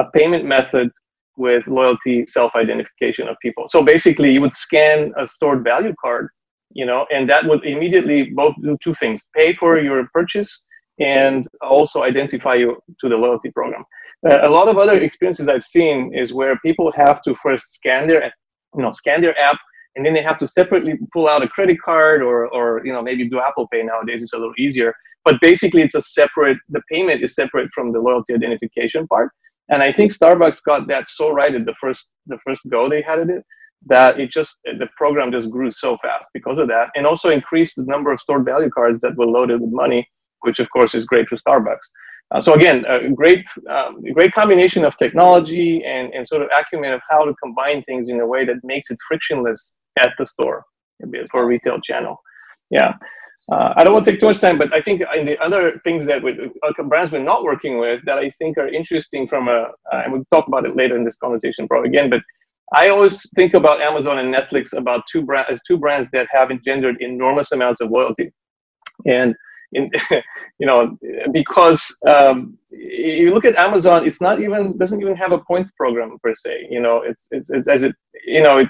a 0.00 0.04
payment 0.16 0.44
method 0.44 0.90
with 1.36 1.66
loyalty 1.68 2.26
self-identification 2.26 3.28
of 3.28 3.36
people. 3.40 3.68
So 3.68 3.82
basically, 3.82 4.32
you 4.32 4.40
would 4.40 4.56
scan 4.56 5.12
a 5.16 5.26
stored 5.26 5.62
value 5.62 5.94
card, 6.00 6.28
you 6.72 6.86
know, 6.86 7.06
and 7.14 7.28
that 7.30 7.46
would 7.46 7.64
immediately 7.64 8.30
both 8.34 8.54
do 8.62 8.76
two 8.82 8.96
things: 8.96 9.26
pay 9.36 9.54
for 9.54 9.78
your 9.78 10.08
purchase 10.12 10.50
and 10.98 11.46
also 11.60 12.02
identify 12.02 12.54
you 12.54 12.78
to 13.00 13.08
the 13.08 13.16
loyalty 13.16 13.50
program. 13.52 13.84
Uh, 14.28 14.48
a 14.48 14.50
lot 14.50 14.68
of 14.68 14.78
other 14.78 14.96
experiences 14.98 15.48
I've 15.48 15.64
seen 15.64 16.12
is 16.14 16.32
where 16.32 16.56
people 16.58 16.92
have 16.92 17.22
to 17.22 17.34
first 17.34 17.74
scan 17.74 18.06
their, 18.06 18.32
you 18.74 18.82
know, 18.82 18.92
scan 18.92 19.20
their 19.20 19.38
app, 19.38 19.58
and 19.94 20.04
then 20.04 20.14
they 20.14 20.22
have 20.22 20.38
to 20.38 20.46
separately 20.46 20.94
pull 21.12 21.28
out 21.28 21.42
a 21.42 21.48
credit 21.48 21.78
card 21.84 22.22
or, 22.22 22.46
or 22.48 22.84
you 22.84 22.92
know, 22.92 23.02
maybe 23.02 23.28
do 23.28 23.40
Apple 23.40 23.68
Pay 23.72 23.82
nowadays. 23.82 24.22
It's 24.22 24.32
a 24.32 24.38
little 24.38 24.54
easier, 24.58 24.94
but 25.24 25.40
basically 25.40 25.82
it's 25.82 25.94
a 25.94 26.02
separate. 26.02 26.58
The 26.68 26.82
payment 26.90 27.22
is 27.22 27.34
separate 27.34 27.70
from 27.74 27.92
the 27.92 28.00
loyalty 28.00 28.34
identification 28.34 29.06
part. 29.06 29.30
And 29.68 29.82
I 29.82 29.92
think 29.92 30.12
Starbucks 30.12 30.62
got 30.64 30.86
that 30.88 31.08
so 31.08 31.30
right 31.30 31.54
at 31.54 31.66
the 31.66 31.74
first 31.80 32.08
the 32.26 32.38
first 32.46 32.62
go 32.68 32.88
they 32.88 33.02
had 33.02 33.18
at 33.18 33.30
it 33.30 33.42
that 33.86 34.18
it 34.18 34.30
just 34.30 34.58
the 34.64 34.88
program 34.96 35.30
just 35.30 35.50
grew 35.50 35.70
so 35.70 35.96
fast 36.02 36.26
because 36.34 36.58
of 36.58 36.68
that, 36.68 36.88
and 36.94 37.06
also 37.06 37.30
increased 37.30 37.76
the 37.76 37.84
number 37.84 38.12
of 38.12 38.20
stored 38.20 38.44
value 38.44 38.70
cards 38.70 38.98
that 39.00 39.16
were 39.16 39.26
loaded 39.26 39.60
with 39.60 39.70
money, 39.72 40.08
which 40.40 40.58
of 40.58 40.68
course 40.70 40.94
is 40.94 41.04
great 41.04 41.28
for 41.28 41.36
Starbucks. 41.36 41.86
Uh, 42.34 42.40
so 42.40 42.54
again, 42.54 42.84
a 42.86 43.08
great, 43.10 43.46
um, 43.70 44.02
great 44.12 44.32
combination 44.32 44.84
of 44.84 44.96
technology 44.98 45.84
and, 45.84 46.12
and 46.12 46.26
sort 46.26 46.42
of 46.42 46.48
acumen 46.58 46.92
of 46.92 47.00
how 47.08 47.24
to 47.24 47.32
combine 47.42 47.82
things 47.84 48.08
in 48.08 48.20
a 48.20 48.26
way 48.26 48.44
that 48.44 48.56
makes 48.64 48.90
it 48.90 48.98
frictionless 49.06 49.72
at 50.00 50.10
the 50.18 50.26
store 50.26 50.64
for 51.30 51.42
a 51.42 51.46
retail 51.46 51.80
channel. 51.80 52.16
Yeah. 52.70 52.94
Uh, 53.52 53.72
I 53.76 53.84
don't 53.84 53.92
want 53.92 54.04
to 54.06 54.10
take 54.10 54.18
too 54.18 54.26
much 54.26 54.40
time, 54.40 54.58
but 54.58 54.74
I 54.74 54.82
think 54.82 55.02
in 55.16 55.24
the 55.24 55.38
other 55.38 55.80
things 55.84 56.04
that 56.06 56.20
we, 56.20 56.32
uh, 56.32 56.82
brands 56.82 57.12
we're 57.12 57.22
not 57.22 57.44
working 57.44 57.78
with 57.78 58.04
that 58.04 58.18
I 58.18 58.30
think 58.30 58.58
are 58.58 58.66
interesting 58.66 59.28
from 59.28 59.46
a, 59.46 59.68
uh, 59.92 60.02
and 60.04 60.12
we'll 60.12 60.24
talk 60.32 60.48
about 60.48 60.66
it 60.66 60.74
later 60.74 60.96
in 60.96 61.04
this 61.04 61.16
conversation 61.16 61.68
probably 61.68 61.90
again, 61.90 62.10
but 62.10 62.22
I 62.74 62.88
always 62.88 63.24
think 63.36 63.54
about 63.54 63.80
Amazon 63.80 64.18
and 64.18 64.34
Netflix 64.34 64.76
about 64.76 65.04
two 65.10 65.22
brands 65.22 65.50
as 65.52 65.60
two 65.62 65.76
brands 65.76 66.08
that 66.10 66.26
have 66.32 66.50
engendered 66.50 66.96
enormous 67.00 67.52
amounts 67.52 67.80
of 67.80 67.90
loyalty. 67.90 68.32
And 69.06 69.36
in, 69.76 69.90
you 70.60 70.66
know, 70.66 70.80
because 71.32 71.82
um, 72.06 72.58
you 72.70 73.32
look 73.34 73.44
at 73.44 73.56
Amazon, 73.56 74.06
it's 74.06 74.20
not 74.20 74.40
even 74.40 74.76
doesn't 74.78 75.00
even 75.00 75.16
have 75.16 75.32
a 75.32 75.38
points 75.50 75.72
program 75.80 76.18
per 76.22 76.34
se. 76.34 76.66
You 76.70 76.80
know, 76.80 77.02
it's 77.02 77.24
it's, 77.30 77.50
it's 77.50 77.68
as 77.68 77.82
it 77.82 77.94
you 78.26 78.42
know 78.42 78.58
it, 78.58 78.68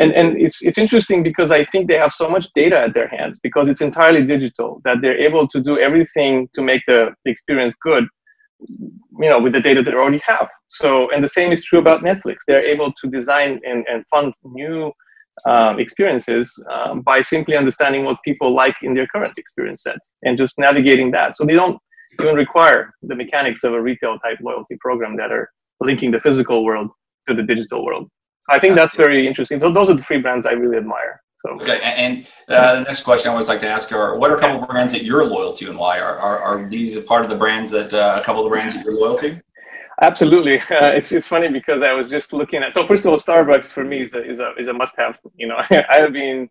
and 0.00 0.10
and 0.12 0.28
it's 0.44 0.58
it's 0.62 0.78
interesting 0.78 1.22
because 1.22 1.50
I 1.50 1.64
think 1.66 1.88
they 1.88 1.98
have 2.04 2.12
so 2.12 2.28
much 2.28 2.46
data 2.54 2.78
at 2.86 2.94
their 2.94 3.08
hands 3.08 3.40
because 3.46 3.68
it's 3.68 3.80
entirely 3.90 4.24
digital 4.24 4.80
that 4.84 4.98
they're 5.00 5.22
able 5.28 5.46
to 5.48 5.60
do 5.60 5.78
everything 5.78 6.48
to 6.54 6.62
make 6.62 6.82
the, 6.86 7.00
the 7.24 7.30
experience 7.30 7.74
good. 7.82 8.04
you 9.22 9.30
know 9.30 9.40
with 9.44 9.52
the 9.56 9.60
data 9.68 9.80
that 9.82 9.92
they 9.92 9.96
already 9.96 10.22
have 10.32 10.48
so 10.80 10.88
and 11.12 11.20
the 11.22 11.34
same 11.38 11.50
is 11.56 11.62
true 11.68 11.80
about 11.84 12.02
netflix 12.02 12.36
they're 12.46 12.68
able 12.74 12.90
to 13.00 13.04
design 13.18 13.52
and, 13.70 13.80
and 13.90 14.04
fund 14.12 14.30
new 14.60 14.92
um, 15.46 15.78
experiences 15.78 16.52
um, 16.70 17.00
by 17.00 17.20
simply 17.20 17.56
understanding 17.56 18.04
what 18.04 18.16
people 18.24 18.54
like 18.54 18.76
in 18.82 18.94
their 18.94 19.06
current 19.06 19.36
experience 19.38 19.82
set 19.82 19.98
and 20.22 20.36
just 20.38 20.54
navigating 20.58 21.10
that 21.10 21.36
so 21.36 21.44
they 21.44 21.54
don't 21.54 21.78
even 22.20 22.34
require 22.34 22.92
the 23.02 23.14
mechanics 23.14 23.64
of 23.64 23.72
a 23.72 23.80
retail 23.80 24.18
type 24.18 24.38
loyalty 24.42 24.76
program 24.80 25.16
that 25.16 25.30
are 25.30 25.50
linking 25.80 26.10
the 26.10 26.20
physical 26.20 26.64
world 26.64 26.90
to 27.26 27.34
the 27.34 27.42
digital 27.42 27.84
world 27.84 28.08
so 28.42 28.56
i 28.56 28.58
think 28.58 28.74
that's 28.74 28.94
very 28.94 29.26
interesting 29.26 29.60
so 29.60 29.72
those 29.72 29.88
are 29.88 29.94
the 29.94 30.02
three 30.02 30.20
brands 30.20 30.46
i 30.46 30.52
really 30.52 30.76
admire 30.76 31.20
so. 31.46 31.52
Okay, 31.52 31.80
and 31.82 32.26
uh, 32.48 32.76
the 32.76 32.82
next 32.82 33.04
question 33.04 33.28
I 33.28 33.32
always 33.32 33.46
like 33.46 33.60
to 33.60 33.68
ask 33.68 33.92
are: 33.92 34.16
What 34.18 34.32
are 34.32 34.36
a 34.36 34.40
couple 34.40 34.60
of 34.60 34.68
brands 34.68 34.92
that 34.92 35.04
you're 35.04 35.24
loyal 35.24 35.52
to, 35.52 35.70
and 35.70 35.78
why? 35.78 36.00
Are 36.00 36.18
are, 36.18 36.40
are 36.40 36.68
these 36.68 36.96
a 36.96 37.00
part 37.00 37.22
of 37.22 37.30
the 37.30 37.36
brands 37.36 37.70
that 37.70 37.94
uh, 37.94 38.18
a 38.20 38.24
couple 38.24 38.42
of 38.42 38.46
the 38.46 38.50
brands 38.50 38.74
that 38.74 38.84
you're 38.84 38.94
loyal 38.94 39.16
to? 39.18 39.40
Absolutely, 40.02 40.58
uh, 40.70 40.92
it's 40.92 41.12
it's 41.12 41.26
funny 41.26 41.48
because 41.48 41.82
I 41.82 41.92
was 41.92 42.08
just 42.08 42.32
looking 42.32 42.62
at. 42.62 42.72
So 42.74 42.86
first 42.86 43.04
of 43.04 43.10
all, 43.12 43.18
Starbucks 43.18 43.72
for 43.72 43.84
me 43.84 44.02
is 44.02 44.14
a 44.14 44.30
is 44.30 44.40
a 44.40 44.54
is 44.58 44.68
a 44.68 44.72
must 44.72 44.94
have. 44.98 45.18
You 45.36 45.48
know, 45.48 45.56
I 45.70 46.00
have 46.00 46.12
been 46.12 46.48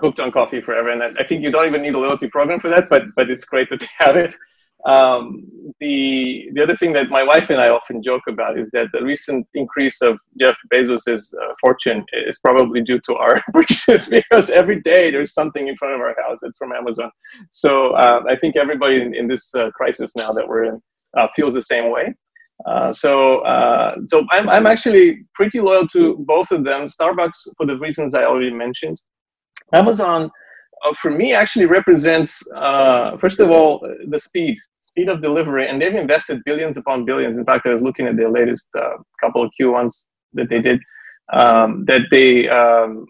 hooked 0.00 0.20
on 0.20 0.32
coffee 0.32 0.60
forever, 0.60 0.90
and 0.90 1.02
I 1.02 1.24
think 1.24 1.42
you 1.42 1.50
don't 1.50 1.66
even 1.66 1.82
need 1.82 1.94
a 1.94 1.98
loyalty 1.98 2.28
program 2.28 2.60
for 2.60 2.70
that. 2.70 2.88
But 2.88 3.02
but 3.16 3.30
it's 3.30 3.44
great 3.44 3.70
that 3.70 3.80
they 3.80 3.88
have 3.98 4.16
it. 4.16 4.36
Um, 4.84 5.46
the 5.80 6.50
the 6.52 6.62
other 6.62 6.76
thing 6.76 6.92
that 6.92 7.08
my 7.08 7.22
wife 7.22 7.48
and 7.48 7.58
I 7.58 7.70
often 7.70 8.02
joke 8.02 8.24
about 8.28 8.58
is 8.58 8.68
that 8.74 8.88
the 8.92 9.02
recent 9.02 9.46
increase 9.54 10.02
of 10.02 10.18
Jeff 10.38 10.56
Bezos's 10.70 11.32
uh, 11.42 11.54
fortune 11.58 12.04
is 12.12 12.38
probably 12.38 12.82
due 12.82 13.00
to 13.06 13.14
our 13.14 13.42
purchases 13.54 14.06
because 14.10 14.50
every 14.50 14.82
day 14.82 15.10
there's 15.10 15.32
something 15.32 15.68
in 15.68 15.76
front 15.78 15.94
of 15.94 16.00
our 16.02 16.14
house 16.22 16.38
that's 16.42 16.58
from 16.58 16.72
Amazon. 16.72 17.10
So 17.50 17.92
uh, 17.92 18.24
I 18.28 18.36
think 18.36 18.56
everybody 18.56 19.00
in, 19.00 19.14
in 19.14 19.26
this 19.26 19.54
uh, 19.54 19.70
crisis 19.70 20.12
now 20.16 20.32
that 20.32 20.46
we're 20.46 20.64
in 20.64 20.82
uh, 21.16 21.28
feels 21.34 21.54
the 21.54 21.62
same 21.62 21.90
way. 21.90 22.14
Uh, 22.66 22.92
so 22.92 23.40
uh, 23.40 23.96
so 24.06 24.24
I'm 24.32 24.48
I'm 24.48 24.66
actually 24.66 25.24
pretty 25.34 25.60
loyal 25.60 25.88
to 25.88 26.16
both 26.26 26.50
of 26.50 26.64
them. 26.64 26.86
Starbucks 26.86 27.48
for 27.56 27.66
the 27.66 27.76
reasons 27.78 28.14
I 28.14 28.24
already 28.24 28.52
mentioned. 28.52 28.98
Amazon. 29.72 30.30
for 31.00 31.10
me, 31.10 31.32
actually 31.32 31.66
represents 31.66 32.42
first 33.20 33.40
of 33.40 33.50
all 33.50 33.70
the 34.08 34.20
speed 34.20 34.56
speed 34.94 35.08
of 35.08 35.20
delivery, 35.20 35.68
and 35.68 35.80
they've 35.80 35.94
invested 35.94 36.40
billions 36.44 36.76
upon 36.76 37.04
billions. 37.04 37.38
In 37.38 37.44
fact, 37.44 37.66
I 37.66 37.72
was 37.72 37.82
looking 37.82 38.06
at 38.06 38.16
their 38.16 38.30
latest 38.30 38.68
uh, 38.78 38.96
couple 39.20 39.42
of 39.42 39.50
Q1s 39.58 39.92
that 40.34 40.48
they 40.48 40.60
did, 40.60 40.80
um, 41.32 41.84
that 41.86 42.02
they 42.10 42.48
um, 42.48 43.06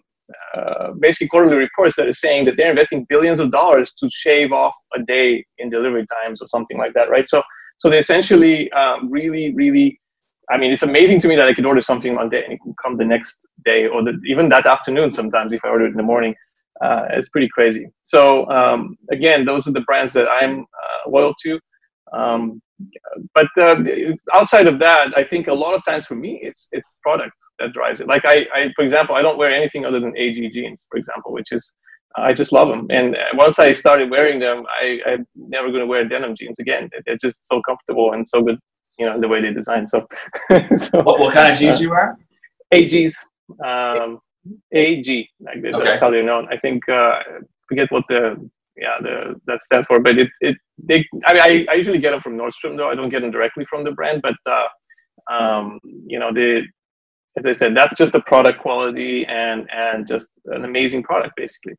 uh, 0.55 0.91
basically 0.99 1.27
quarterly 1.27 1.57
reports 1.57 1.95
that 1.97 2.07
is 2.07 2.19
saying 2.19 2.45
that 2.45 2.55
they're 2.57 2.71
investing 2.71 3.05
billions 3.09 3.39
of 3.39 3.51
dollars 3.51 3.93
to 3.99 4.09
shave 4.09 4.51
off 4.51 4.73
a 4.95 5.03
day 5.03 5.45
in 5.59 5.69
delivery 5.69 6.05
times 6.07 6.41
or 6.41 6.47
something 6.47 6.77
like 6.77 6.93
that, 6.93 7.09
right? 7.09 7.29
So, 7.29 7.43
so 7.77 7.89
they 7.89 7.97
essentially 7.99 8.71
um, 8.71 9.11
really, 9.11 9.53
really. 9.53 9.99
I 10.49 10.57
mean, 10.57 10.71
it's 10.71 10.83
amazing 10.83 11.19
to 11.21 11.27
me 11.27 11.35
that 11.37 11.47
I 11.47 11.53
could 11.53 11.65
order 11.65 11.81
something 11.81 12.15
one 12.15 12.29
day 12.29 12.43
and 12.43 12.53
it 12.53 12.59
can 12.61 12.75
come 12.81 12.97
the 12.97 13.05
next 13.05 13.47
day 13.65 13.87
or 13.87 14.03
the, 14.03 14.19
even 14.27 14.47
that 14.49 14.67
afternoon 14.67 15.11
sometimes 15.11 15.51
if 15.53 15.61
I 15.65 15.69
order 15.69 15.85
it 15.85 15.91
in 15.91 15.97
the 15.97 16.03
morning. 16.03 16.35
Uh, 16.83 17.05
it's 17.11 17.29
pretty 17.29 17.47
crazy. 17.49 17.87
So 18.03 18.47
um, 18.49 18.97
again, 19.11 19.45
those 19.45 19.67
are 19.67 19.71
the 19.71 19.81
brands 19.81 20.13
that 20.13 20.27
I'm 20.27 20.59
uh, 20.61 21.09
loyal 21.09 21.33
to. 21.43 21.59
Um, 22.13 22.61
but 23.33 23.47
uh, 23.59 23.75
outside 24.33 24.67
of 24.67 24.79
that, 24.79 25.17
I 25.17 25.23
think 25.23 25.47
a 25.47 25.53
lot 25.53 25.73
of 25.73 25.83
times 25.85 26.05
for 26.05 26.15
me, 26.15 26.39
it's 26.43 26.67
it's 26.71 26.93
product 27.01 27.33
that 27.59 27.73
drives 27.73 28.01
it. 28.01 28.07
Like 28.07 28.23
I, 28.25 28.45
I, 28.53 28.71
for 28.75 28.83
example, 28.83 29.15
I 29.15 29.21
don't 29.21 29.37
wear 29.37 29.53
anything 29.53 29.85
other 29.85 29.99
than 29.99 30.15
AG 30.17 30.49
jeans, 30.51 30.85
for 30.89 30.97
example, 30.97 31.31
which 31.31 31.51
is 31.51 31.71
I 32.17 32.33
just 32.33 32.51
love 32.51 32.69
them. 32.69 32.87
And 32.89 33.15
once 33.33 33.59
I 33.59 33.73
started 33.73 34.09
wearing 34.09 34.39
them, 34.39 34.63
I, 34.81 34.99
I'm 35.05 35.27
never 35.35 35.69
going 35.69 35.81
to 35.81 35.87
wear 35.87 36.07
denim 36.07 36.35
jeans 36.35 36.59
again. 36.59 36.89
They're 37.05 37.17
just 37.17 37.45
so 37.45 37.61
comfortable 37.67 38.13
and 38.13 38.27
so 38.27 38.41
good, 38.41 38.57
you 38.97 39.05
know, 39.05 39.19
the 39.19 39.27
way 39.27 39.41
they 39.41 39.51
design. 39.51 39.87
So, 39.87 40.07
so 40.49 41.01
what, 41.03 41.19
what, 41.19 41.33
kind 41.33 41.51
of 41.51 41.59
jeans 41.59 41.79
uh, 41.79 41.83
you 41.83 41.89
wear? 41.89 42.17
AGs, 42.73 43.13
um, 43.63 44.19
AG, 44.71 45.29
like 45.39 45.61
that's 45.61 45.75
okay. 45.75 45.97
how 45.99 46.09
they're 46.09 46.23
known. 46.23 46.47
I 46.51 46.57
think 46.57 46.87
uh, 46.89 47.19
forget 47.67 47.91
what 47.91 48.03
the 48.09 48.49
yeah, 48.77 48.97
the, 49.01 49.39
that 49.47 49.63
stands 49.63 49.87
for. 49.87 49.99
But 49.99 50.17
it, 50.17 50.27
it 50.41 50.57
they, 50.77 51.05
I, 51.25 51.33
mean, 51.33 51.41
I, 51.41 51.65
I 51.71 51.75
usually 51.75 51.99
get 51.99 52.11
them 52.11 52.21
from 52.21 52.37
Nordstrom 52.37 52.77
though. 52.77 52.89
I 52.89 52.95
don't 52.95 53.09
get 53.09 53.21
them 53.21 53.31
directly 53.31 53.65
from 53.69 53.83
the 53.83 53.91
brand, 53.91 54.21
but 54.21 54.35
uh, 54.49 55.33
um, 55.33 55.79
you 55.83 56.19
know, 56.19 56.33
the 56.33 56.63
as 57.37 57.45
I 57.45 57.53
said, 57.53 57.75
that's 57.75 57.97
just 57.97 58.13
the 58.13 58.21
product 58.21 58.61
quality 58.61 59.25
and 59.25 59.69
and 59.71 60.07
just 60.07 60.29
an 60.45 60.65
amazing 60.65 61.03
product 61.03 61.35
basically. 61.35 61.73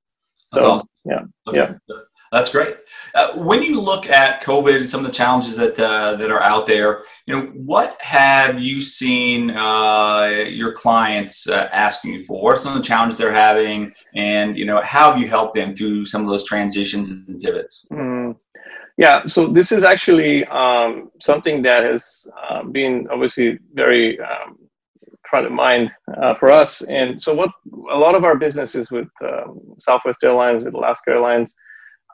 So 0.47 0.71
awesome. 0.71 0.89
yeah, 1.05 1.23
okay. 1.49 1.75
yeah. 1.89 1.97
That's 2.33 2.51
great. 2.51 2.77
Uh, 3.15 3.37
when 3.39 3.63
you 3.63 3.81
look 3.81 4.11
at 4.11 4.43
COVID 4.43 4.77
and 4.77 4.89
some 4.89 5.01
of 5.01 5.07
the 5.07 5.13
challenges 5.13 5.57
that 5.57 5.79
uh, 5.79 6.17
that 6.17 6.31
are 6.31 6.43
out 6.43 6.67
there, 6.67 7.05
you 7.27 7.35
know, 7.35 7.47
what 7.55 7.97
have 8.01 8.61
you 8.61 8.83
seen 8.83 9.51
uh, 9.51 10.45
your 10.49 10.73
clients 10.73 11.49
uh, 11.49 11.69
asking 11.73 12.15
you 12.15 12.25
for? 12.25 12.43
What 12.43 12.57
are 12.57 12.59
some 12.59 12.77
of 12.77 12.83
the 12.83 12.87
challenges 12.87 13.19
they're 13.19 13.33
having, 13.33 13.93
and 14.15 14.57
you 14.59 14.67
know, 14.67 14.81
how 14.83 15.13
have 15.13 15.21
you 15.21 15.29
helped 15.29 15.55
them 15.55 15.75
through 15.75 16.05
some 16.05 16.23
of 16.23 16.29
those 16.29 16.45
transitions 16.45 17.11
and 17.11 17.41
pivots? 17.41 17.89
Mm. 17.93 18.39
Yeah, 18.99 19.27
so 19.27 19.53
this 19.53 19.73
is 19.73 19.85
actually 19.85 20.45
um, 20.47 21.11
something 21.21 21.63
that 21.63 21.85
has 21.85 22.27
uh, 22.43 22.63
been 22.65 23.07
obviously 23.11 23.59
very 23.75 24.19
um, 24.21 24.59
front 25.29 25.47
of 25.47 25.53
mind 25.53 25.93
uh, 26.23 26.35
for 26.35 26.51
us. 26.51 26.83
And 26.83 27.21
so, 27.21 27.35
what 27.35 27.51
a 27.91 27.97
lot 27.97 28.15
of 28.15 28.25
our 28.25 28.37
businesses 28.37 28.91
with 28.91 29.09
um, 29.25 29.61
Southwest 29.79 30.25
Airlines, 30.25 30.65
with 30.65 30.75
Alaska 30.75 31.11
Airlines 31.11 31.55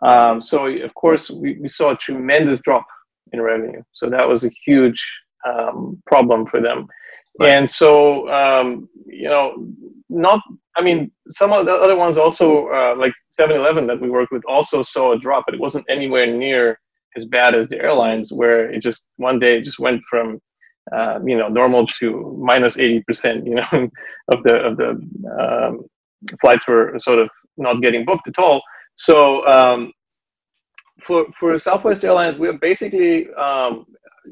um, 0.03 0.43
so 0.43 0.67
of 0.67 0.95
course 0.95 1.31
we, 1.31 1.59
we 1.61 1.69
saw 1.69 1.93
a 1.93 1.97
tremendous 1.97 2.61
drop 2.61 2.87
in 3.33 3.41
revenue. 3.41 3.83
So 3.93 4.11
that 4.11 4.29
was 4.29 4.45
a 4.45 4.51
huge 4.65 5.03
um, 5.49 6.03
problem 6.07 6.47
for 6.47 6.61
them. 6.61 6.87
Right. 7.39 7.53
And 7.53 7.71
so 7.71 8.29
um, 8.29 8.89
you 9.07 9.29
know, 9.29 9.67
not 10.09 10.41
I 10.77 10.83
mean 10.83 11.11
some 11.29 11.53
of 11.53 11.67
the 11.67 11.73
other 11.73 11.97
ones 11.97 12.19
also 12.19 12.69
uh, 12.69 12.95
like 12.99 13.15
7-Eleven 13.39 13.87
that 13.87 14.01
we 14.01 14.11
worked 14.11 14.33
with 14.33 14.43
also 14.47 14.83
saw 14.83 15.13
a 15.13 15.19
drop, 15.19 15.45
but 15.47 15.55
it 15.55 15.61
wasn't 15.61 15.87
anywhere 15.89 16.27
near 16.27 16.79
as 17.17 17.25
bad 17.25 17.55
as 17.55 17.69
the 17.69 17.79
airlines, 17.79 18.33
where 18.33 18.71
it 18.71 18.83
just 18.83 19.03
one 19.17 19.39
day 19.39 19.59
it 19.59 19.65
just 19.65 19.79
went 19.79 20.03
from 20.11 20.41
uh, 20.95 21.19
you 21.25 21.37
know 21.37 21.49
normal 21.49 21.87
to 21.87 22.37
minus 22.41 22.79
80 22.79 23.03
percent 23.07 23.47
you 23.47 23.55
know 23.55 23.69
of 24.33 24.43
the 24.43 24.57
of 24.57 24.77
the 24.77 24.89
um, 25.41 25.85
flights 26.41 26.67
were 26.67 26.99
sort 26.99 27.19
of 27.19 27.29
not 27.57 27.81
getting 27.83 28.05
booked 28.05 28.27
at 28.29 28.39
all 28.39 28.63
so 28.97 29.47
um, 29.47 29.93
for 31.05 31.27
for 31.39 31.59
Southwest 31.59 32.05
Airlines, 32.05 32.39
we're 32.39 32.59
basically 32.59 33.33
um, 33.35 33.87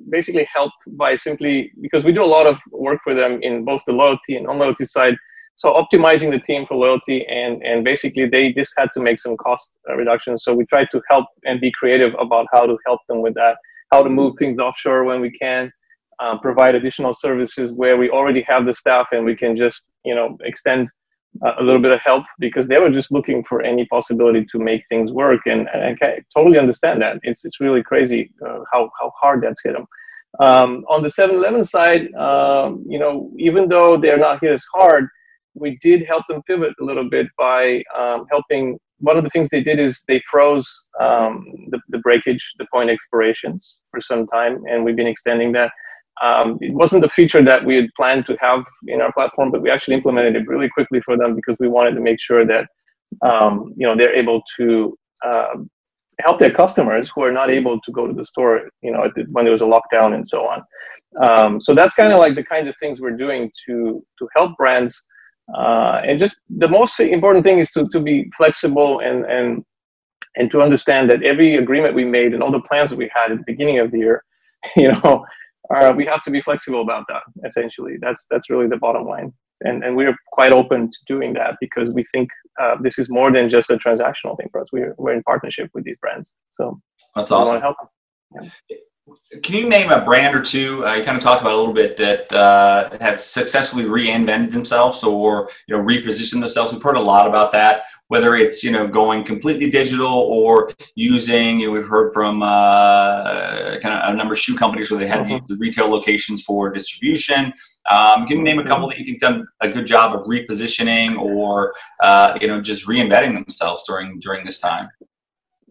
basically 0.09 0.47
helped 0.53 0.83
by 0.93 1.15
simply 1.15 1.73
because 1.81 2.05
we 2.05 2.13
do 2.13 2.23
a 2.23 2.35
lot 2.37 2.47
of 2.47 2.57
work 2.71 3.01
for 3.03 3.15
them 3.15 3.41
in 3.43 3.65
both 3.65 3.83
the 3.87 3.93
loyalty 3.93 4.37
and 4.37 4.47
non-loyalty 4.47 4.85
side. 4.85 5.15
So 5.57 5.75
optimizing 5.75 6.31
the 6.31 6.39
team 6.39 6.65
for 6.67 6.77
loyalty 6.77 7.27
and 7.27 7.63
and 7.63 7.85
basically 7.85 8.27
they 8.29 8.53
just 8.53 8.75
had 8.79 8.89
to 8.95 9.01
make 9.01 9.21
some 9.21 9.37
cost 9.37 9.79
reductions. 9.97 10.45
So 10.45 10.55
we 10.55 10.65
tried 10.67 10.89
to 10.93 11.03
help 11.11 11.27
and 11.45 11.61
be 11.61 11.73
creative 11.73 12.15
about 12.19 12.47
how 12.53 12.67
to 12.67 12.79
help 12.87 13.01
them 13.09 13.21
with 13.21 13.35
that, 13.35 13.57
how 13.93 14.03
to 14.03 14.09
move 14.09 14.35
things 14.39 14.59
offshore 14.59 15.05
when 15.05 15.21
we 15.21 15.31
can. 15.31 15.73
Uh, 16.21 16.37
provide 16.39 16.75
additional 16.75 17.15
services 17.15 17.73
where 17.73 17.97
we 17.97 18.11
already 18.11 18.43
have 18.43 18.67
the 18.67 18.75
staff 18.75 19.07
and 19.13 19.25
we 19.25 19.35
can 19.35 19.57
just 19.57 19.85
you 20.05 20.15
know 20.15 20.37
extend 20.43 20.91
a 21.59 21.63
little 21.63 21.81
bit 21.81 21.93
of 21.93 22.01
help 22.01 22.25
because 22.39 22.67
they 22.67 22.79
were 22.79 22.91
just 22.91 23.13
looking 23.13 23.45
for 23.45 23.63
any 23.63 23.87
possibility 23.87 24.45
to 24.45 24.59
make 24.59 24.83
things 24.89 25.13
work. 25.13 25.41
And, 25.47 25.69
and 25.73 25.97
I 26.03 26.19
totally 26.37 26.59
understand 26.59 27.01
that. 27.03 27.19
It's, 27.23 27.45
it's 27.45 27.61
really 27.61 27.83
crazy 27.83 28.33
uh, 28.47 28.61
how, 28.73 28.91
how 29.01 29.13
hard 29.21 29.43
that's 29.43 29.63
hit 29.63 29.75
them. 29.75 29.87
Um, 30.39 30.85
on 30.89 31.03
the 31.03 31.09
7-Eleven 31.09 31.65
side, 31.65 32.13
um, 32.15 32.85
you 32.87 32.99
know, 32.99 33.31
even 33.39 33.69
though 33.69 33.97
they're 33.97 34.19
not 34.19 34.41
hit 34.43 34.53
as 34.53 34.65
hard, 34.75 35.09
we 35.55 35.79
did 35.81 36.05
help 36.07 36.25
them 36.29 36.43
pivot 36.43 36.73
a 36.81 36.85
little 36.85 37.09
bit 37.09 37.27
by 37.39 37.83
um, 37.97 38.27
helping. 38.31 38.79
One 38.99 39.17
of 39.17 39.25
the 39.25 39.31
things 39.31 39.49
they 39.49 39.63
did 39.63 39.79
is 39.79 40.05
they 40.07 40.23
froze 40.31 40.69
um, 41.01 41.47
the, 41.71 41.81
the 41.89 41.99
breakage, 41.99 42.45
the 42.59 42.67
point 42.73 42.91
expirations 42.91 43.79
for 43.91 44.01
some 44.01 44.27
time, 44.27 44.63
and 44.71 44.85
we've 44.85 44.97
been 44.97 45.07
extending 45.07 45.53
that. 45.53 45.73
Um, 46.23 46.59
it 46.61 46.73
wasn't 46.73 47.05
a 47.05 47.09
feature 47.09 47.43
that 47.43 47.65
we 47.65 47.77
had 47.77 47.89
planned 47.97 48.27
to 48.27 48.37
have 48.41 48.63
in 48.87 49.01
our 49.01 49.13
platform, 49.13 49.51
but 49.51 49.63
we 49.63 49.71
actually 49.71 49.95
implemented 49.95 50.37
it 50.37 50.47
really 50.47 50.69
quickly 50.69 51.01
for 51.01 51.17
them 51.17 51.35
because 51.35 51.57
we 51.59 51.69
wanted 51.69 51.95
to 51.95 52.01
make 52.01 52.21
sure 52.21 52.47
that 52.47 52.67
um, 53.23 53.73
you 53.77 53.87
know 53.87 53.97
they're 53.97 54.15
able 54.15 54.43
to 54.59 54.97
uh, 55.25 55.55
help 56.21 56.39
their 56.39 56.53
customers 56.53 57.11
who 57.15 57.23
are 57.23 57.33
not 57.33 57.51
able 57.51 57.81
to 57.81 57.93
go 57.93 58.07
to 58.07 58.13
the 58.13 58.25
store, 58.25 58.69
you 58.83 58.93
know, 58.93 59.11
when 59.31 59.45
there 59.45 59.53
was 59.53 59.63
a 59.63 59.65
lockdown 59.65 60.15
and 60.15 60.27
so 60.27 60.47
on. 60.47 60.63
Um, 61.23 61.61
so 61.61 61.75
that's 61.75 61.95
kind 61.95 62.13
of 62.13 62.19
like 62.19 62.35
the 62.35 62.45
kinds 62.45 62.69
of 62.69 62.75
things 62.79 63.01
we're 63.01 63.17
doing 63.17 63.51
to 63.67 64.05
to 64.19 64.29
help 64.37 64.57
brands. 64.57 65.03
Uh, 65.57 66.01
and 66.05 66.21
just 66.21 66.37
the 66.49 66.69
most 66.69 67.01
important 67.01 67.45
thing 67.45 67.59
is 67.59 67.71
to 67.73 67.89
to 67.89 68.01
be 68.01 68.31
flexible 68.37 69.01
and 69.01 69.25
and 69.25 69.65
and 70.37 70.51
to 70.53 70.63
understand 70.63 71.11
that 71.11 71.23
every 71.25 71.57
agreement 71.57 71.95
we 71.95 72.05
made 72.05 72.33
and 72.35 72.43
all 72.43 72.53
the 72.53 72.61
plans 72.61 72.91
that 72.91 72.97
we 72.97 73.11
had 73.13 73.33
at 73.33 73.39
the 73.39 73.45
beginning 73.47 73.81
of 73.81 73.91
the 73.91 73.99
year, 73.99 74.23
you 74.77 74.93
know, 74.93 75.25
uh, 75.75 75.93
we 75.97 76.05
have 76.07 76.23
to 76.23 76.31
be 76.31 76.41
flexible 76.43 76.83
about 76.83 77.05
that. 77.09 77.23
Essentially, 77.45 77.97
that's 78.01 78.27
that's 78.31 78.51
really 78.51 78.67
the 78.67 78.77
bottom 78.77 79.05
line, 79.07 79.33
and 79.63 79.85
and 79.85 79.97
we're 79.97 80.17
quite 80.33 80.53
open 80.53 80.91
to 80.91 80.99
doing 81.07 81.33
that 81.35 81.57
because 81.61 81.91
we 81.91 82.05
think 82.13 82.29
uh, 82.61 82.77
this 82.83 82.99
is 82.99 83.09
more 83.11 83.31
than 83.33 83.49
just 83.49 83.71
a 83.71 83.77
transactional 83.77 84.37
thing 84.37 84.49
for 84.51 84.61
us. 84.61 84.69
We're 84.73 84.95
we're 84.99 85.15
in 85.15 85.23
partnership 85.23 85.71
with 85.75 85.85
these 85.85 85.97
brands, 85.99 86.33
so 86.51 86.81
that's 87.15 87.31
awesome. 87.31 87.75
Yeah. 88.35 88.77
Can 89.43 89.57
you 89.57 89.69
name 89.69 89.91
a 89.91 90.05
brand 90.05 90.35
or 90.37 90.43
two? 90.43 90.87
Uh, 90.87 90.95
you 90.95 91.05
kind 91.05 91.17
of 91.17 91.23
talked 91.23 91.41
about 91.41 91.53
a 91.53 91.57
little 91.57 91.75
bit 91.75 91.97
that 91.97 92.33
uh, 92.33 92.97
had 93.01 93.19
successfully 93.19 93.85
reinvented 93.85 94.53
themselves 94.53 95.03
or 95.03 95.51
you 95.67 95.77
know 95.77 95.83
repositioned 95.83 96.41
themselves. 96.41 96.73
We've 96.73 96.83
heard 96.83 96.97
a 96.97 97.01
lot 97.01 97.27
about 97.27 97.53
that. 97.53 97.85
Whether 98.11 98.35
it's 98.35 98.65
you 98.65 98.73
know 98.73 98.89
going 98.89 99.23
completely 99.23 99.71
digital 99.71 100.13
or 100.13 100.73
using, 100.97 101.61
you 101.61 101.69
know, 101.69 101.73
we've 101.75 101.87
heard 101.87 102.13
from 102.13 102.43
uh, 102.43 103.79
kind 103.81 103.95
of 103.95 104.13
a 104.13 104.17
number 104.17 104.35
of 104.35 104.41
shoe 104.41 104.57
companies 104.57 104.91
where 104.91 104.99
they 104.99 105.07
had 105.07 105.21
mm-hmm. 105.21 105.47
the 105.47 105.57
retail 105.59 105.89
locations 105.89 106.43
for 106.43 106.71
distribution. 106.71 107.53
Um, 107.89 108.27
can 108.27 108.39
you 108.39 108.43
name 108.43 108.59
a 108.59 108.67
couple 108.67 108.89
that 108.89 108.99
you 108.99 109.05
think 109.05 109.21
done 109.21 109.47
a 109.61 109.69
good 109.69 109.87
job 109.87 110.19
of 110.19 110.27
repositioning 110.27 111.19
or 111.19 111.73
uh, 112.03 112.37
you 112.41 112.49
know 112.49 112.61
just 112.61 112.89
reinventing 112.89 113.33
themselves 113.33 113.85
during 113.87 114.19
during 114.19 114.45
this 114.45 114.59
time? 114.59 114.89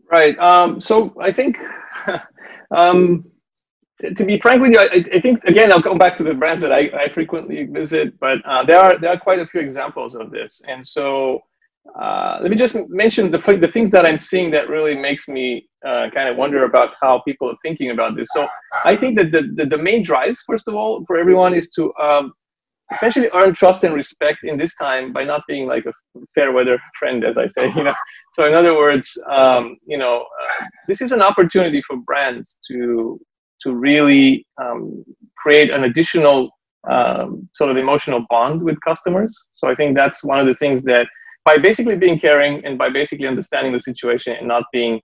Right. 0.09 0.39
Um, 0.39 0.79
so 0.79 1.13
I 1.21 1.33
think. 1.33 1.57
um, 2.71 3.25
to 4.15 4.23
be 4.23 4.39
frank 4.39 4.61
with 4.61 4.71
you, 4.71 4.79
I, 4.79 5.03
I, 5.17 5.19
think 5.19 5.43
again 5.43 5.73
I'll 5.73 5.81
go 5.81 5.93
back 5.93 6.17
to 6.19 6.23
the 6.23 6.33
brands 6.33 6.61
that 6.61 6.71
I, 6.71 6.89
I 6.93 7.09
frequently 7.13 7.65
visit, 7.65 8.17
but 8.21 8.37
uh, 8.45 8.63
there 8.63 8.79
are 8.79 8.97
there 8.97 9.11
are 9.11 9.19
quite 9.19 9.39
a 9.39 9.47
few 9.47 9.59
examples 9.59 10.15
of 10.15 10.31
this, 10.31 10.61
and 10.69 10.85
so 10.85 11.41
uh, 11.99 12.39
let 12.41 12.49
me 12.51 12.55
just 12.55 12.75
mention 12.87 13.31
the 13.31 13.39
the 13.61 13.71
things 13.71 13.89
that 13.91 14.05
I'm 14.05 14.17
seeing 14.17 14.51
that 14.51 14.69
really 14.69 14.95
makes 14.95 15.27
me 15.27 15.67
uh, 15.85 16.09
kind 16.13 16.29
of 16.29 16.37
wonder 16.37 16.65
about 16.65 16.89
how 17.01 17.19
people 17.19 17.49
are 17.49 17.57
thinking 17.63 17.91
about 17.91 18.15
this. 18.15 18.29
So 18.31 18.47
I 18.85 18.95
think 18.95 19.17
that 19.17 19.31
the, 19.31 19.41
the, 19.55 19.65
the 19.65 19.77
main 19.77 20.03
drives, 20.03 20.43
first 20.45 20.67
of 20.67 20.75
all, 20.75 21.03
for 21.07 21.17
everyone 21.17 21.53
is 21.53 21.69
to 21.71 21.93
um, 21.95 22.33
essentially 22.91 23.29
earn 23.33 23.53
trust 23.53 23.83
and 23.83 23.93
respect 23.93 24.39
in 24.43 24.57
this 24.57 24.75
time 24.75 25.13
by 25.13 25.23
not 25.23 25.41
being 25.47 25.67
like 25.67 25.85
a 25.85 25.93
fair 26.35 26.51
weather 26.51 26.79
friend, 26.97 27.23
as 27.23 27.37
I 27.37 27.47
say. 27.47 27.71
You 27.75 27.83
know, 27.83 27.95
so 28.33 28.45
in 28.45 28.53
other 28.53 28.75
words, 28.75 29.17
um, 29.29 29.77
you 29.85 29.97
know, 29.97 30.25
uh, 30.41 30.65
this 30.87 31.01
is 31.01 31.11
an 31.11 31.21
opportunity 31.21 31.81
for 31.87 31.97
brands 31.97 32.59
to 32.69 33.19
to 33.61 33.73
really 33.73 34.45
um, 34.61 35.03
create 35.37 35.69
an 35.69 35.83
additional 35.83 36.49
um, 36.89 37.49
sort 37.53 37.69
of 37.69 37.77
emotional 37.77 38.25
bond 38.29 38.61
with 38.63 38.77
customers. 38.81 39.37
So 39.53 39.67
I 39.67 39.75
think 39.75 39.97
that's 39.97 40.23
one 40.23 40.39
of 40.39 40.47
the 40.47 40.55
things 40.55 40.81
that 40.83 41.07
by 41.45 41.57
basically 41.57 41.95
being 41.95 42.19
caring 42.19 42.63
and 42.65 42.77
by 42.77 42.89
basically 42.89 43.27
understanding 43.27 43.73
the 43.73 43.79
situation 43.79 44.35
and 44.37 44.47
not 44.47 44.63
being, 44.71 45.01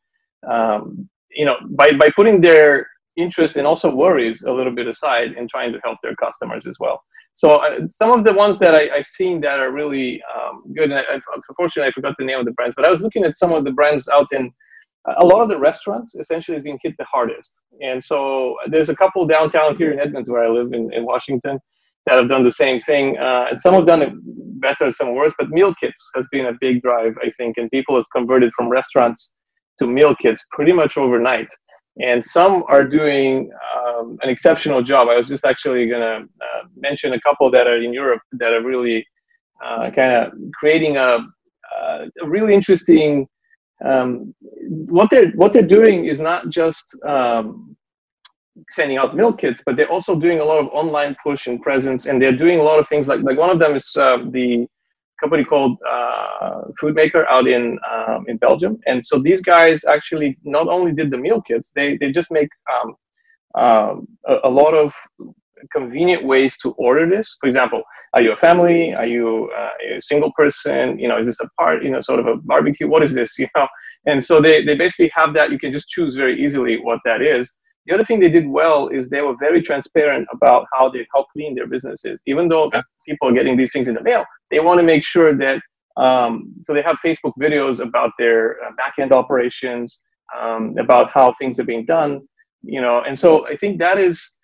um, 0.50 1.10
you 1.32 1.46
know, 1.46 1.56
by, 1.72 1.92
by 1.92 2.08
putting 2.16 2.42
their 2.42 2.88
interest 3.18 3.56
and 3.56 3.66
also 3.66 3.90
worries 3.90 4.44
a 4.44 4.52
little 4.52 4.74
bit 4.74 4.88
aside 4.88 5.32
and 5.38 5.50
trying 5.50 5.72
to 5.72 5.80
help 5.84 5.98
their 6.04 6.16
customers 6.16 6.66
as 6.68 6.76
well. 6.80 7.02
So 7.36 7.50
uh, 7.50 7.88
some 7.90 8.12
of 8.12 8.24
the 8.24 8.34
ones 8.34 8.60
that 8.60 8.76
I, 8.76 8.96
have 8.96 9.06
seen 9.06 9.42
that 9.42 9.60
are 9.60 9.72
really 9.72 10.22
um, 10.34 10.64
good, 10.74 10.92
and 10.92 11.00
I, 11.00 11.20
unfortunately 11.50 11.90
I 11.90 11.92
forgot 11.92 12.16
the 12.18 12.26
name 12.26 12.40
of 12.40 12.46
the 12.46 12.52
brands, 12.52 12.76
but 12.76 12.86
I 12.86 12.90
was 12.90 13.02
looking 13.02 13.26
at 13.26 13.36
some 13.36 13.52
of 13.52 13.66
the 13.66 13.72
brands 13.72 14.08
out 14.08 14.28
in 14.32 14.52
a 15.20 15.26
lot 15.26 15.42
of 15.42 15.50
the 15.50 15.58
restaurants 15.58 16.16
essentially 16.16 16.58
is 16.58 16.64
being 16.64 16.80
hit 16.82 16.96
the 16.98 17.06
hardest. 17.06 17.62
And 17.82 18.04
so 18.04 18.56
there's 18.68 18.90
a 18.90 18.96
couple 18.96 19.26
downtown 19.28 19.76
here 19.78 19.92
in 19.92 20.00
Edmonds 20.00 20.30
where 20.30 20.44
I 20.44 20.50
live 20.50 20.74
in, 20.74 20.92
in 20.94 21.06
Washington 21.06 21.60
that 22.06 22.18
have 22.18 22.30
done 22.30 22.44
the 22.44 22.52
same 22.52 22.80
thing. 22.82 23.18
Uh, 23.18 23.48
and 23.52 23.62
some 23.62 23.74
have 23.76 23.86
done 23.86 24.02
it 24.02 24.14
better, 24.68 24.92
some 24.92 25.12
worse, 25.20 25.34
but 25.40 25.48
meal 25.58 25.74
kits 25.82 26.02
has 26.16 26.26
been 26.32 26.48
a 26.48 26.56
big 26.66 26.76
drive, 26.82 27.14
I 27.28 27.30
think, 27.38 27.52
and 27.58 27.70
people 27.78 27.96
have 28.00 28.10
converted 28.18 28.52
from 28.56 28.68
restaurants 28.80 29.22
to 29.80 29.84
meal 29.98 30.14
kits 30.24 30.42
pretty 30.52 30.74
much 30.82 30.94
overnight. 30.98 31.52
And 32.10 32.20
some 32.36 32.54
are 32.74 32.86
doing 33.00 33.30
um, 33.76 34.18
an 34.24 34.30
exceptional 34.30 34.82
job. 34.92 35.04
I 35.08 35.16
was 35.20 35.28
just 35.34 35.46
actually 35.46 35.84
going 35.92 36.06
to 36.12 36.16
uh, 36.48 36.62
mention 36.88 37.14
a 37.14 37.22
couple 37.22 37.50
that 37.52 37.68
are 37.68 37.82
in 37.86 37.94
Europe 37.94 38.22
that 38.34 38.52
are 38.56 38.64
really 38.72 39.00
uh, 39.66 39.86
kind 39.98 40.12
of 40.20 40.34
creating 40.60 40.98
a, 40.98 41.10
uh, 41.74 42.00
a 42.24 42.28
really 42.36 42.54
interesting 42.54 43.28
um, 43.84 44.34
what 44.98 45.10
they're 45.12 45.32
what 45.42 45.52
they're 45.54 45.74
doing 45.80 46.06
is 46.06 46.20
not 46.22 46.50
just 46.50 46.86
um, 47.06 47.76
sending 48.72 48.98
out 48.98 49.16
meal 49.16 49.34
kits, 49.34 49.62
but 49.66 49.76
they're 49.76 49.92
also 49.92 50.16
doing 50.16 50.40
a 50.40 50.44
lot 50.44 50.60
of 50.60 50.68
online 50.68 51.16
push 51.24 51.48
and 51.48 51.62
presence, 51.62 52.06
and 52.06 52.22
they're 52.22 52.36
doing 52.36 52.60
a 52.60 52.64
lot 52.64 52.80
of 52.80 52.88
things 52.88 53.08
like 53.08 53.22
like 53.22 53.38
one 53.38 53.50
of 53.50 53.60
them 53.60 53.76
is 53.76 53.96
uh, 53.98 54.18
the 54.32 54.68
company 55.20 55.44
called 55.44 55.78
uh, 55.90 56.62
Foodmaker 56.82 57.26
out 57.28 57.48
in 57.48 57.78
um, 57.92 58.26
in 58.28 58.38
Belgium, 58.38 58.80
and 58.86 59.06
so 59.06 59.20
these 59.20 59.42
guys 59.42 59.84
actually 59.86 60.38
not 60.44 60.68
only 60.68 60.92
did 60.92 61.12
the 61.12 61.18
meal 61.18 61.42
kits, 61.42 61.72
they 61.76 61.98
they 61.98 62.12
just 62.12 62.32
make 62.32 62.50
um, 62.74 62.96
um, 63.62 64.08
a, 64.28 64.38
a, 64.46 64.50
lot 64.50 64.74
of 64.74 64.94
convenient 65.72 66.26
ways 66.26 66.58
to 66.58 66.72
order 66.72 67.10
this. 67.10 67.38
For 67.40 67.48
example, 67.48 67.84
are 68.14 68.22
you 68.22 68.34
a 68.34 68.38
family? 68.38 68.94
Are 68.94 69.06
you 69.06 69.50
uh, 69.58 69.98
a 69.98 70.02
single 70.02 70.32
person? 70.34 71.00
You 71.00 71.08
know, 71.08 71.20
is 71.20 71.28
this 71.28 71.40
a 71.40 71.50
part? 71.60 71.84
You 71.84 71.92
know, 71.92 72.02
sort 72.02 72.20
of 72.20 72.28
a 72.28 72.36
barbecue? 72.38 72.88
What 72.88 73.04
is 73.04 73.14
this? 73.14 73.38
You 73.40 73.48
know, 73.56 73.68
and 74.06 74.24
so 74.24 74.42
they 74.42 74.64
they 74.64 74.76
basically 74.76 75.12
have 75.14 75.34
that. 75.34 75.52
You 75.52 75.60
can 75.60 75.72
just 75.72 75.90
choose 75.90 76.16
very 76.16 76.44
easily 76.44 76.78
what 76.82 77.00
that 77.06 77.22
is. 77.22 77.54
The 77.86 77.94
other 77.94 78.04
thing 78.06 78.20
they 78.20 78.30
did 78.30 78.48
well 78.48 78.88
is 78.88 79.10
they 79.10 79.22
were 79.22 79.36
very 79.40 79.62
transparent 79.62 80.28
about 80.32 80.66
how 80.74 80.90
they 80.90 81.08
how 81.14 81.26
clean 81.34 81.56
their 81.56 81.68
business 81.68 82.04
is. 82.06 82.20
Even 82.26 82.48
though 82.48 82.72
people 83.08 83.30
are 83.30 83.34
getting 83.34 83.56
these 83.58 83.72
things 83.72 83.88
in 83.88 83.96
the 83.96 84.02
mail, 84.02 84.26
they 84.52 84.60
want 84.60 84.80
to 84.80 84.84
make 84.84 85.04
sure 85.04 85.36
that. 85.38 85.62
Um, 85.98 86.54
so 86.62 86.74
they 86.74 86.82
have 86.82 86.98
Facebook 87.06 87.32
videos 87.40 87.80
about 87.80 88.12
their 88.20 88.62
uh, 88.62 88.72
back 88.76 88.96
end 89.00 89.14
operations, 89.14 90.02
um, 90.38 90.76
about 90.78 91.10
how 91.10 91.34
things 91.40 91.58
are 91.58 91.64
being 91.64 91.86
done. 91.86 92.28
You 92.64 92.82
know, 92.82 93.02
and 93.08 93.18
so 93.18 93.48
I 93.48 93.56
think 93.56 93.80
that 93.80 93.98
is 93.98 94.36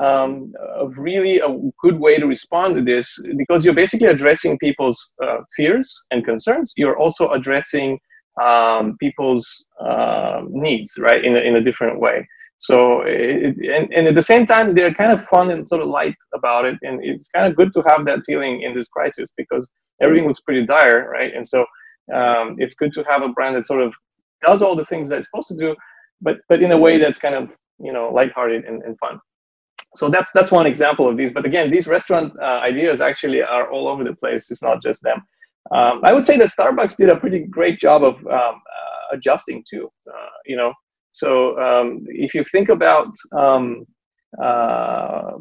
um, 0.00 0.52
of 0.74 0.96
really 0.96 1.38
a 1.38 1.48
good 1.82 1.98
way 1.98 2.18
to 2.18 2.26
respond 2.26 2.74
to 2.76 2.82
this 2.82 3.18
because 3.36 3.64
you're 3.64 3.74
basically 3.74 4.08
addressing 4.08 4.58
people's 4.58 5.12
uh, 5.22 5.38
fears 5.56 6.04
and 6.10 6.24
concerns. 6.24 6.72
You're 6.76 6.98
also 6.98 7.30
addressing 7.30 7.98
um, 8.42 8.96
people's 8.98 9.64
uh, 9.78 10.42
needs, 10.48 10.96
right, 10.98 11.22
in 11.22 11.36
a, 11.36 11.40
in 11.40 11.56
a 11.56 11.60
different 11.60 12.00
way. 12.00 12.26
So, 12.60 13.02
it, 13.06 13.56
and, 13.56 13.92
and 13.92 14.06
at 14.06 14.14
the 14.14 14.22
same 14.22 14.46
time, 14.46 14.74
they're 14.74 14.94
kind 14.94 15.18
of 15.18 15.26
fun 15.28 15.50
and 15.50 15.68
sort 15.68 15.82
of 15.82 15.88
light 15.88 16.14
about 16.34 16.66
it. 16.66 16.76
And 16.82 17.02
it's 17.02 17.28
kind 17.28 17.46
of 17.46 17.56
good 17.56 17.72
to 17.72 17.82
have 17.88 18.04
that 18.04 18.20
feeling 18.26 18.62
in 18.62 18.74
this 18.74 18.88
crisis 18.88 19.30
because 19.36 19.68
everything 20.00 20.28
looks 20.28 20.40
pretty 20.40 20.66
dire, 20.66 21.08
right? 21.10 21.34
And 21.34 21.46
so 21.46 21.60
um, 22.14 22.56
it's 22.58 22.74
good 22.74 22.92
to 22.92 23.04
have 23.04 23.22
a 23.22 23.28
brand 23.28 23.56
that 23.56 23.66
sort 23.66 23.82
of 23.82 23.92
does 24.46 24.62
all 24.62 24.76
the 24.76 24.84
things 24.86 25.08
that 25.08 25.18
it's 25.18 25.28
supposed 25.28 25.48
to 25.48 25.56
do, 25.56 25.74
but, 26.20 26.36
but 26.48 26.62
in 26.62 26.72
a 26.72 26.78
way 26.78 26.98
that's 26.98 27.18
kind 27.18 27.34
of, 27.34 27.50
you 27.78 27.92
know, 27.92 28.10
lighthearted 28.12 28.64
and, 28.64 28.82
and 28.82 28.98
fun 28.98 29.20
so 29.96 30.08
that's 30.08 30.32
that's 30.32 30.52
one 30.52 30.66
example 30.66 31.08
of 31.08 31.16
these 31.16 31.30
but 31.32 31.44
again 31.44 31.70
these 31.70 31.86
restaurant 31.86 32.32
uh, 32.40 32.60
ideas 32.60 33.00
actually 33.00 33.42
are 33.42 33.70
all 33.70 33.88
over 33.88 34.04
the 34.04 34.14
place 34.14 34.50
it's 34.50 34.62
not 34.62 34.82
just 34.82 35.02
them 35.02 35.22
um, 35.72 36.00
i 36.04 36.12
would 36.12 36.24
say 36.24 36.36
that 36.36 36.48
starbucks 36.48 36.96
did 36.96 37.08
a 37.08 37.16
pretty 37.16 37.40
great 37.40 37.80
job 37.80 38.04
of 38.04 38.14
um, 38.26 38.26
uh, 38.30 39.12
adjusting 39.12 39.64
to 39.68 39.90
uh, 40.08 40.28
you 40.46 40.56
know 40.56 40.72
so 41.12 41.58
um, 41.60 42.04
if 42.06 42.34
you 42.34 42.44
think 42.44 42.68
about 42.68 43.12
um, 43.36 43.84
uh, 44.42 45.32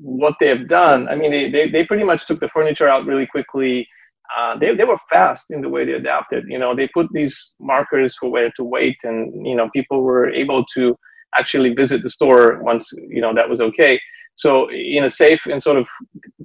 what 0.00 0.34
they 0.40 0.48
have 0.48 0.68
done 0.68 1.08
i 1.08 1.14
mean 1.14 1.30
they, 1.30 1.50
they, 1.50 1.70
they, 1.70 1.84
pretty 1.84 2.04
much 2.04 2.26
took 2.26 2.40
the 2.40 2.48
furniture 2.54 2.88
out 2.88 3.06
really 3.06 3.26
quickly 3.26 3.86
uh, 4.38 4.56
they, 4.58 4.74
they 4.76 4.84
were 4.84 4.98
fast 5.12 5.46
in 5.50 5.60
the 5.60 5.68
way 5.68 5.84
they 5.84 5.92
adapted 5.92 6.44
you 6.48 6.58
know 6.58 6.74
they 6.74 6.88
put 6.94 7.06
these 7.12 7.54
markers 7.60 8.14
for 8.18 8.30
where 8.30 8.50
to 8.56 8.62
wait 8.62 8.96
and 9.02 9.46
you 9.46 9.56
know 9.56 9.68
people 9.74 10.02
were 10.02 10.30
able 10.30 10.64
to 10.72 10.96
actually 11.38 11.74
visit 11.74 12.02
the 12.02 12.10
store 12.10 12.62
once 12.62 12.92
you 13.08 13.20
know 13.20 13.34
that 13.34 13.48
was 13.48 13.60
okay. 13.60 14.00
So 14.34 14.70
in 14.70 15.04
a 15.04 15.10
safe 15.10 15.40
and 15.46 15.62
sort 15.62 15.76
of 15.76 15.86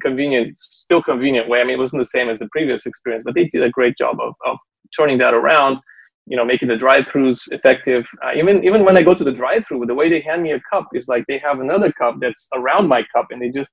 convenient, 0.02 0.58
still 0.58 1.02
convenient 1.02 1.48
way. 1.48 1.62
I 1.62 1.64
mean, 1.64 1.76
it 1.76 1.80
wasn't 1.80 2.02
the 2.02 2.06
same 2.06 2.30
as 2.30 2.40
the 2.40 2.50
previous 2.52 2.86
experience, 2.86 3.24
but 3.26 3.36
they 3.36 3.46
did 3.46 3.64
a 3.64 3.70
great 3.70 3.98
job 3.98 4.18
of, 4.20 4.34
of 4.46 4.58
turning 4.98 5.18
that 5.20 5.34
around. 5.34 5.78
You 6.28 6.38
know, 6.38 6.46
making 6.46 6.70
the 6.70 6.76
drive-throughs 6.76 7.40
effective. 7.52 8.06
Uh, 8.24 8.34
even 8.36 8.64
even 8.64 8.84
when 8.84 8.98
I 8.98 9.04
go 9.04 9.14
to 9.14 9.24
the 9.24 9.32
drive-through, 9.32 9.86
the 9.86 9.94
way 9.94 10.10
they 10.10 10.22
hand 10.22 10.42
me 10.42 10.54
a 10.54 10.62
cup 10.72 10.88
is 10.94 11.08
like 11.08 11.24
they 11.28 11.40
have 11.40 11.60
another 11.60 11.92
cup 11.92 12.16
that's 12.20 12.48
around 12.54 12.88
my 12.88 13.04
cup, 13.14 13.28
and 13.30 13.42
they 13.42 13.50
just 13.50 13.72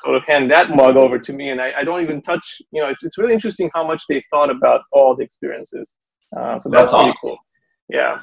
sort 0.00 0.16
of 0.16 0.22
hand 0.26 0.50
that 0.50 0.70
mug 0.70 0.96
over 0.96 1.18
to 1.18 1.32
me, 1.32 1.50
and 1.50 1.60
I, 1.60 1.72
I 1.80 1.84
don't 1.84 2.02
even 2.02 2.22
touch. 2.22 2.56
You 2.72 2.82
know, 2.82 2.88
it's 2.88 3.04
it's 3.04 3.18
really 3.18 3.34
interesting 3.34 3.70
how 3.74 3.86
much 3.86 4.02
they 4.08 4.24
thought 4.30 4.50
about 4.50 4.82
all 4.92 5.14
the 5.14 5.24
experiences. 5.24 5.92
Uh, 6.36 6.58
so 6.58 6.70
that's, 6.70 6.92
that's 6.92 6.92
awesome. 6.92 7.16
cool. 7.20 7.38
Yeah. 7.88 8.20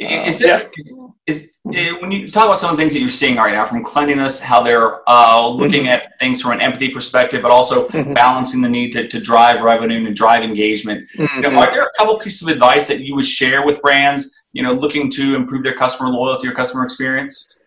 Is 0.00 0.38
there, 0.38 0.70
yeah. 0.78 1.06
is, 1.26 1.58
eh, 1.74 1.92
when 2.00 2.10
you 2.10 2.26
talk 2.30 2.46
about 2.46 2.56
some 2.56 2.70
of 2.70 2.76
the 2.76 2.80
things 2.80 2.94
that 2.94 3.00
you're 3.00 3.10
seeing 3.10 3.36
right 3.36 3.52
now 3.52 3.66
from 3.66 3.84
cleanliness, 3.84 4.40
how 4.40 4.62
they're 4.62 5.06
uh, 5.06 5.46
looking 5.46 5.82
mm-hmm. 5.82 5.88
at 5.88 6.18
things 6.18 6.40
from 6.40 6.52
an 6.52 6.60
empathy 6.62 6.88
perspective, 6.88 7.42
but 7.42 7.50
also 7.50 7.86
mm-hmm. 7.88 8.14
balancing 8.14 8.62
the 8.62 8.68
need 8.68 8.92
to, 8.92 9.06
to 9.06 9.20
drive 9.20 9.60
revenue 9.60 10.06
and 10.06 10.16
drive 10.16 10.42
engagement. 10.42 11.06
Mm-hmm. 11.18 11.42
You 11.42 11.50
know, 11.50 11.58
are 11.58 11.70
there 11.70 11.82
a 11.82 11.90
couple 11.98 12.18
pieces 12.18 12.42
of 12.42 12.48
advice 12.48 12.88
that 12.88 13.00
you 13.00 13.14
would 13.14 13.26
share 13.26 13.66
with 13.66 13.82
brands, 13.82 14.42
you 14.52 14.62
know, 14.62 14.72
looking 14.72 15.10
to 15.10 15.36
improve 15.36 15.64
their 15.64 15.74
customer 15.74 16.08
loyalty 16.08 16.48
or 16.48 16.52
customer 16.52 16.82
experience? 16.82 17.60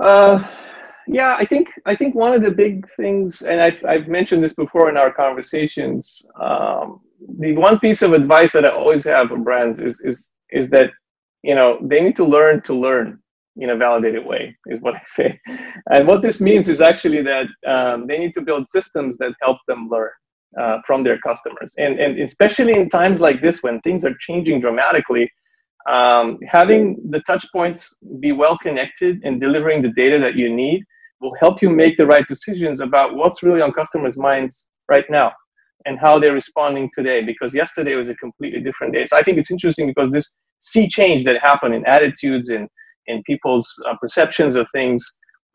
Uh, 0.00 0.42
yeah, 1.06 1.36
I 1.36 1.44
think 1.44 1.68
I 1.86 1.94
think 1.94 2.16
one 2.16 2.34
of 2.34 2.42
the 2.42 2.50
big 2.50 2.88
things, 2.96 3.42
and 3.42 3.60
I've, 3.60 3.78
I've 3.88 4.08
mentioned 4.08 4.42
this 4.42 4.54
before 4.54 4.88
in 4.88 4.96
our 4.96 5.12
conversations. 5.12 6.24
Um, 6.40 7.00
the 7.38 7.52
one 7.52 7.78
piece 7.78 8.02
of 8.02 8.12
advice 8.12 8.52
that 8.52 8.64
I 8.64 8.70
always 8.70 9.04
have 9.04 9.28
for 9.28 9.38
brands 9.38 9.78
is 9.78 10.00
is 10.00 10.30
is 10.50 10.68
that 10.70 10.90
you 11.48 11.54
know 11.54 11.78
they 11.90 12.00
need 12.00 12.16
to 12.16 12.24
learn 12.24 12.60
to 12.62 12.74
learn 12.74 13.08
in 13.56 13.70
a 13.70 13.76
validated 13.76 14.24
way 14.24 14.56
is 14.66 14.80
what 14.80 14.94
i 15.02 15.02
say. 15.06 15.38
And 15.92 16.08
what 16.08 16.22
this 16.22 16.40
means 16.40 16.68
is 16.68 16.80
actually 16.80 17.22
that 17.22 17.46
um, 17.74 18.06
they 18.08 18.18
need 18.18 18.34
to 18.34 18.42
build 18.42 18.68
systems 18.68 19.16
that 19.18 19.32
help 19.40 19.58
them 19.68 19.88
learn 19.90 20.10
uh, 20.60 20.78
from 20.86 21.04
their 21.04 21.18
customers. 21.18 21.72
And, 21.78 21.98
and 22.00 22.18
especially 22.20 22.74
in 22.74 22.88
times 22.88 23.20
like 23.20 23.40
this 23.40 23.62
when 23.62 23.80
things 23.80 24.04
are 24.04 24.14
changing 24.20 24.60
dramatically 24.60 25.30
um, 25.88 26.38
having 26.48 26.96
the 27.10 27.20
touch 27.20 27.44
points 27.52 27.94
be 28.18 28.32
well 28.32 28.56
connected 28.58 29.20
and 29.22 29.40
delivering 29.40 29.82
the 29.82 29.90
data 29.90 30.18
that 30.18 30.34
you 30.34 30.54
need 30.54 30.82
will 31.20 31.34
help 31.40 31.60
you 31.60 31.70
make 31.70 31.96
the 31.98 32.06
right 32.06 32.26
decisions 32.26 32.80
about 32.80 33.14
what's 33.14 33.42
really 33.42 33.60
on 33.60 33.72
customers' 33.72 34.16
minds 34.16 34.66
right 34.88 35.04
now 35.10 35.30
and 35.86 35.98
how 35.98 36.18
they're 36.18 36.32
responding 36.32 36.90
today 36.94 37.22
because 37.22 37.52
yesterday 37.54 37.94
was 37.96 38.08
a 38.08 38.14
completely 38.14 38.60
different 38.60 38.94
day. 38.94 39.04
So 39.04 39.16
i 39.18 39.22
think 39.22 39.36
it's 39.36 39.50
interesting 39.50 39.86
because 39.86 40.10
this 40.10 40.30
sea 40.64 40.88
change 40.88 41.24
that 41.24 41.36
happened 41.42 41.74
in 41.74 41.84
attitudes 41.86 42.48
and 42.48 42.68
in 43.06 43.22
people's 43.24 43.68
uh, 43.86 43.94
perceptions 44.00 44.56
of 44.56 44.66
things 44.72 45.04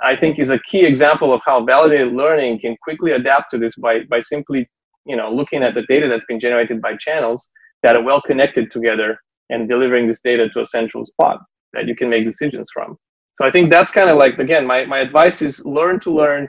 i 0.01 0.15
think 0.15 0.39
is 0.39 0.49
a 0.49 0.59
key 0.69 0.81
example 0.85 1.33
of 1.33 1.41
how 1.45 1.63
validated 1.63 2.13
learning 2.13 2.59
can 2.59 2.75
quickly 2.83 3.11
adapt 3.11 3.49
to 3.49 3.57
this 3.57 3.75
by, 3.75 4.01
by 4.09 4.19
simply 4.19 4.69
you 5.05 5.15
know 5.15 5.31
looking 5.31 5.63
at 5.63 5.73
the 5.73 5.83
data 5.83 6.07
that's 6.07 6.25
been 6.25 6.39
generated 6.39 6.81
by 6.81 6.95
channels 6.97 7.47
that 7.83 7.95
are 7.97 8.03
well 8.03 8.21
connected 8.21 8.69
together 8.71 9.17
and 9.49 9.67
delivering 9.67 10.07
this 10.07 10.21
data 10.21 10.47
to 10.49 10.61
a 10.61 10.65
central 10.65 11.05
spot 11.05 11.39
that 11.73 11.87
you 11.87 11.95
can 11.95 12.09
make 12.09 12.25
decisions 12.25 12.67
from 12.73 12.95
so 13.35 13.47
i 13.47 13.51
think 13.51 13.71
that's 13.71 13.91
kind 13.91 14.09
of 14.09 14.17
like 14.17 14.37
again 14.37 14.65
my, 14.65 14.85
my 14.85 14.99
advice 14.99 15.41
is 15.41 15.63
learn 15.65 15.99
to 15.99 16.11
learn 16.11 16.47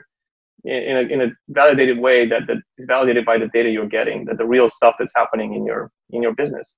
in 0.63 0.97
a, 0.97 1.01
in 1.01 1.21
a 1.21 1.27
validated 1.49 1.97
way 1.97 2.27
that, 2.27 2.43
that 2.47 2.57
is 2.77 2.85
validated 2.87 3.25
by 3.25 3.37
the 3.37 3.49
data 3.53 3.69
you're 3.69 3.87
getting, 3.87 4.25
that 4.25 4.37
the 4.37 4.45
real 4.45 4.69
stuff 4.69 4.95
that's 4.99 5.13
happening 5.15 5.55
in 5.55 5.65
your 5.65 5.91
in 6.11 6.21
your 6.21 6.35
business. 6.35 6.75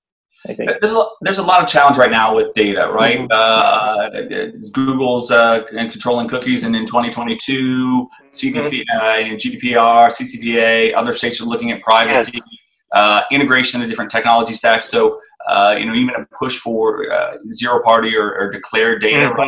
I 0.47 0.53
think 0.53 0.69
there's 0.81 0.93
a, 0.93 1.05
there's 1.21 1.37
a 1.37 1.43
lot 1.43 1.61
of 1.61 1.69
challenge 1.69 1.97
right 1.97 2.11
now 2.11 2.35
with 2.35 2.53
data, 2.53 2.91
right? 2.91 3.19
Mm-hmm. 3.19 3.27
Uh, 3.31 4.69
Google's 4.73 5.31
uh, 5.31 5.63
controlling 5.63 6.27
cookies, 6.27 6.63
and 6.63 6.75
in 6.75 6.85
2022, 6.85 8.09
CDP, 8.29 8.53
mm-hmm. 8.53 8.97
uh, 8.97 9.37
GDPR, 9.37 10.11
CCPA, 10.11 10.93
other 10.95 11.13
states 11.13 11.39
are 11.39 11.45
looking 11.45 11.71
at 11.71 11.81
privacy, 11.81 12.31
yes. 12.33 12.43
Uh, 12.91 13.23
integration 13.31 13.81
of 13.81 13.89
different 13.89 14.11
technology 14.11 14.53
stacks. 14.53 14.87
So 14.87 15.19
uh, 15.47 15.75
you 15.77 15.85
know, 15.85 15.93
even 15.93 16.15
a 16.15 16.25
push 16.37 16.57
for 16.57 17.11
uh, 17.11 17.37
zero 17.51 17.81
party 17.83 18.15
or, 18.15 18.33
or 18.35 18.51
declared 18.51 19.01
data, 19.01 19.29
mm-hmm. 19.29 19.39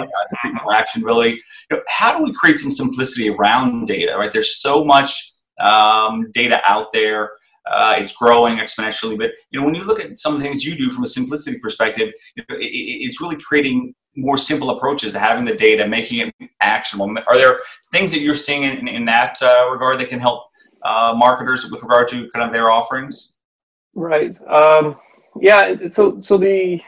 right? 0.67 0.83
Uh, 0.83 0.85
really. 1.01 1.31
You 1.71 1.77
know, 1.77 1.81
how 1.87 2.17
do 2.17 2.23
we 2.23 2.33
create 2.33 2.59
some 2.59 2.71
simplicity 2.71 3.29
around 3.29 3.85
data, 3.85 4.15
right? 4.17 4.31
There's 4.31 4.57
so 4.61 4.83
much 4.83 5.31
um, 5.59 6.29
data 6.33 6.61
out 6.65 6.91
there. 6.91 7.31
Uh, 7.67 7.95
it's 7.97 8.15
growing 8.15 8.57
exponentially, 8.57 9.17
but 9.17 9.31
you 9.49 9.59
know 9.59 9.65
when 9.65 9.73
you 9.73 9.83
look 9.83 9.99
at 9.99 10.19
some 10.19 10.35
of 10.35 10.39
the 10.39 10.47
things 10.47 10.63
you 10.63 10.75
do 10.75 10.89
from 10.89 11.03
a 11.03 11.07
simplicity 11.07 11.57
perspective, 11.59 12.13
you 12.35 12.43
know, 12.47 12.55
it, 12.57 12.65
it's 12.65 13.19
really 13.19 13.37
creating 13.41 13.93
more 14.15 14.37
simple 14.37 14.69
approaches 14.69 15.13
to 15.13 15.19
having 15.19 15.45
the 15.45 15.55
data, 15.55 15.87
making 15.87 16.31
it 16.39 16.49
actionable. 16.61 17.17
Are 17.27 17.37
there 17.37 17.59
things 17.91 18.11
that 18.11 18.21
you're 18.21 18.35
seeing 18.35 18.63
in, 18.63 18.87
in 18.87 19.05
that 19.05 19.41
uh, 19.41 19.69
regard 19.71 19.99
that 19.99 20.09
can 20.09 20.19
help 20.19 20.45
uh, 20.83 21.13
marketers 21.17 21.69
with 21.71 21.81
regard 21.81 22.07
to 22.09 22.29
kind 22.31 22.45
of 22.45 22.51
their 22.51 22.69
offerings? 22.69 23.37
Right. 23.95 24.35
Um, 24.47 24.97
yeah. 25.41 25.87
So 25.89 26.19
so 26.19 26.37
the, 26.37 26.81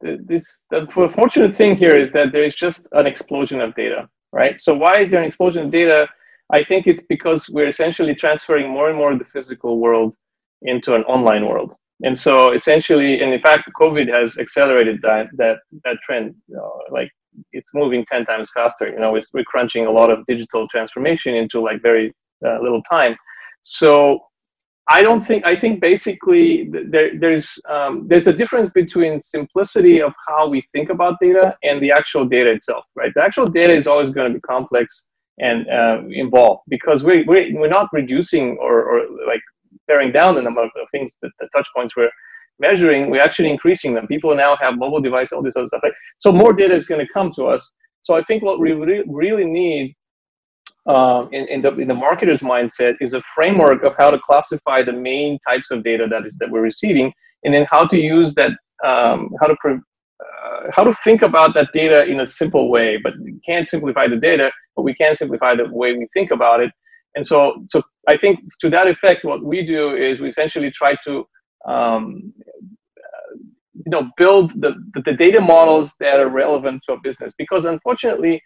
the 0.00 0.18
this 0.24 0.62
the 0.70 0.86
fortunate 1.14 1.56
thing 1.56 1.76
here 1.76 1.96
is 1.96 2.10
that 2.10 2.32
there 2.32 2.44
is 2.44 2.54
just 2.54 2.86
an 2.92 3.06
explosion 3.06 3.60
of 3.60 3.74
data, 3.74 4.08
right? 4.32 4.58
So 4.60 4.74
why 4.74 5.00
is 5.02 5.10
there 5.10 5.20
an 5.20 5.26
explosion 5.26 5.64
of 5.64 5.70
data? 5.70 6.08
I 6.52 6.64
think 6.64 6.86
it's 6.86 7.02
because 7.08 7.48
we're 7.48 7.68
essentially 7.68 8.14
transferring 8.14 8.70
more 8.70 8.88
and 8.88 8.98
more 8.98 9.12
of 9.12 9.18
the 9.18 9.24
physical 9.24 9.78
world 9.78 10.16
into 10.62 10.94
an 10.94 11.02
online 11.04 11.46
world. 11.46 11.74
And 12.02 12.16
so 12.16 12.52
essentially, 12.52 13.20
and 13.20 13.32
in 13.32 13.40
fact, 13.40 13.70
COVID 13.78 14.08
has 14.08 14.38
accelerated 14.38 15.00
that 15.02 15.26
that 15.36 15.58
that 15.84 15.96
trend. 16.04 16.34
You 16.48 16.56
know, 16.56 16.80
like 16.90 17.10
it's 17.52 17.70
moving 17.74 18.04
ten 18.06 18.24
times 18.24 18.50
faster. 18.54 18.88
You 18.88 18.98
know, 18.98 19.12
we're 19.34 19.44
crunching 19.44 19.86
a 19.86 19.90
lot 19.90 20.10
of 20.10 20.24
digital 20.26 20.66
transformation 20.68 21.34
into 21.34 21.60
like 21.60 21.82
very 21.82 22.14
uh, 22.46 22.58
little 22.60 22.82
time. 22.90 23.16
So 23.62 24.20
I 24.88 25.02
don't 25.02 25.24
think 25.24 25.44
I 25.44 25.54
think 25.56 25.80
basically 25.80 26.70
there, 26.72 27.10
there's 27.18 27.58
um, 27.68 28.06
there's 28.08 28.26
a 28.26 28.32
difference 28.32 28.70
between 28.70 29.22
simplicity 29.22 30.00
of 30.00 30.12
how 30.26 30.48
we 30.48 30.62
think 30.72 30.90
about 30.90 31.14
data 31.20 31.54
and 31.62 31.82
the 31.82 31.92
actual 31.92 32.24
data 32.24 32.50
itself, 32.50 32.84
right? 32.96 33.12
The 33.14 33.22
actual 33.22 33.46
data 33.46 33.72
is 33.72 33.86
always 33.86 34.10
going 34.10 34.32
to 34.32 34.34
be 34.34 34.40
complex 34.40 35.06
and 35.38 35.68
uh, 35.68 36.02
involved 36.10 36.62
because 36.68 37.04
we 37.04 37.22
we 37.24 37.54
we're 37.54 37.68
not 37.68 37.88
reducing 37.92 38.58
or, 38.60 38.82
or 38.82 39.02
like 39.26 39.42
paring 39.88 40.12
down 40.12 40.34
the 40.34 40.42
number 40.42 40.62
of 40.62 40.70
things 40.92 41.16
that 41.22 41.30
the 41.40 41.48
touch 41.56 41.68
points 41.74 41.96
we're 41.96 42.10
measuring. 42.58 43.10
We're 43.10 43.22
actually 43.22 43.50
increasing 43.50 43.94
them. 43.94 44.06
People 44.06 44.34
now 44.34 44.56
have 44.60 44.76
mobile 44.76 45.00
devices, 45.00 45.32
all 45.32 45.42
this 45.42 45.56
other 45.56 45.66
stuff. 45.66 45.82
So 46.18 46.32
more 46.32 46.52
data 46.52 46.74
is 46.74 46.86
going 46.86 47.04
to 47.04 47.12
come 47.12 47.32
to 47.32 47.44
us. 47.44 47.70
So 48.02 48.14
I 48.14 48.22
think 48.24 48.42
what 48.42 48.60
we 48.60 48.72
re- 48.72 49.04
really 49.06 49.44
need 49.44 49.94
um, 50.86 51.28
in, 51.32 51.46
in, 51.48 51.62
the, 51.62 51.76
in 51.78 51.88
the 51.88 51.94
marketer's 51.94 52.40
mindset 52.40 52.94
is 53.00 53.12
a 53.12 53.22
framework 53.34 53.82
of 53.82 53.94
how 53.98 54.10
to 54.10 54.18
classify 54.18 54.82
the 54.82 54.92
main 54.92 55.38
types 55.48 55.70
of 55.70 55.84
data 55.84 56.06
that 56.10 56.26
is 56.26 56.34
that 56.40 56.50
we're 56.50 56.62
receiving, 56.62 57.12
and 57.44 57.54
then 57.54 57.66
how 57.70 57.86
to 57.86 57.98
use 57.98 58.34
that, 58.34 58.52
um, 58.84 59.30
how 59.40 59.46
to 59.46 59.56
uh, 59.64 60.70
how 60.72 60.84
to 60.84 60.94
think 61.04 61.22
about 61.22 61.54
that 61.54 61.68
data 61.72 62.04
in 62.04 62.20
a 62.20 62.26
simple 62.26 62.70
way. 62.70 62.98
But 63.02 63.12
we 63.22 63.38
can't 63.46 63.66
simplify 63.66 64.08
the 64.08 64.16
data, 64.16 64.50
but 64.74 64.82
we 64.82 64.94
can 64.94 65.14
simplify 65.14 65.54
the 65.54 65.68
way 65.70 65.92
we 65.92 66.06
think 66.14 66.30
about 66.30 66.60
it. 66.60 66.70
And 67.14 67.26
so, 67.26 67.64
so 67.68 67.82
I 68.08 68.16
think 68.16 68.40
to 68.60 68.70
that 68.70 68.86
effect, 68.86 69.24
what 69.24 69.42
we 69.42 69.64
do 69.64 69.94
is 69.94 70.20
we 70.20 70.28
essentially 70.28 70.70
try 70.70 70.94
to 71.04 71.24
um, 71.66 72.32
you 73.74 73.90
know 73.90 74.10
build 74.16 74.50
the, 74.60 74.74
the 75.04 75.12
data 75.12 75.40
models 75.40 75.94
that 76.00 76.20
are 76.20 76.28
relevant 76.28 76.82
to 76.86 76.94
a 76.94 77.00
business 77.00 77.34
because 77.36 77.64
unfortunately 77.64 78.40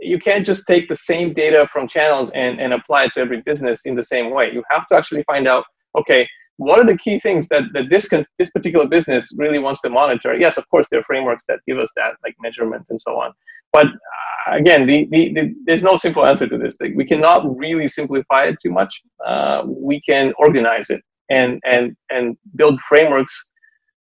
you 0.00 0.18
can't 0.18 0.46
just 0.46 0.66
take 0.66 0.88
the 0.88 0.96
same 0.96 1.32
data 1.34 1.68
from 1.72 1.86
channels 1.86 2.30
and, 2.34 2.60
and 2.60 2.72
apply 2.72 3.04
it 3.04 3.12
to 3.14 3.20
every 3.20 3.42
business 3.42 3.82
in 3.84 3.94
the 3.94 4.02
same 4.02 4.30
way. 4.30 4.50
You 4.52 4.62
have 4.70 4.88
to 4.88 4.96
actually 4.96 5.22
find 5.24 5.46
out, 5.46 5.64
okay, 5.98 6.26
what 6.56 6.80
are 6.80 6.86
the 6.86 6.96
key 6.96 7.18
things 7.18 7.48
that, 7.48 7.62
that 7.74 7.84
this 7.90 8.08
can, 8.08 8.24
this 8.38 8.50
particular 8.50 8.86
business 8.86 9.30
really 9.36 9.58
wants 9.58 9.80
to 9.82 9.90
monitor? 9.90 10.34
Yes, 10.34 10.56
of 10.56 10.68
course, 10.70 10.86
there 10.90 11.00
are 11.00 11.04
frameworks 11.04 11.44
that 11.48 11.60
give 11.66 11.78
us 11.78 11.90
that, 11.96 12.12
like 12.24 12.34
measurement 12.40 12.86
and 12.90 13.00
so 13.00 13.12
on. 13.20 13.32
But 13.72 13.86
uh, 13.86 14.56
again, 14.56 14.86
the, 14.86 15.06
the, 15.10 15.32
the, 15.34 15.54
there's 15.64 15.82
no 15.82 15.96
simple 15.96 16.26
answer 16.26 16.46
to 16.48 16.58
this 16.58 16.76
thing. 16.76 16.96
We 16.96 17.04
cannot 17.04 17.56
really 17.56 17.88
simplify 17.88 18.44
it 18.46 18.56
too 18.62 18.70
much. 18.70 18.92
Uh, 19.24 19.62
we 19.66 20.00
can 20.02 20.32
organize 20.38 20.90
it 20.90 21.00
and, 21.30 21.60
and, 21.64 21.96
and 22.10 22.36
build 22.56 22.80
frameworks 22.80 23.46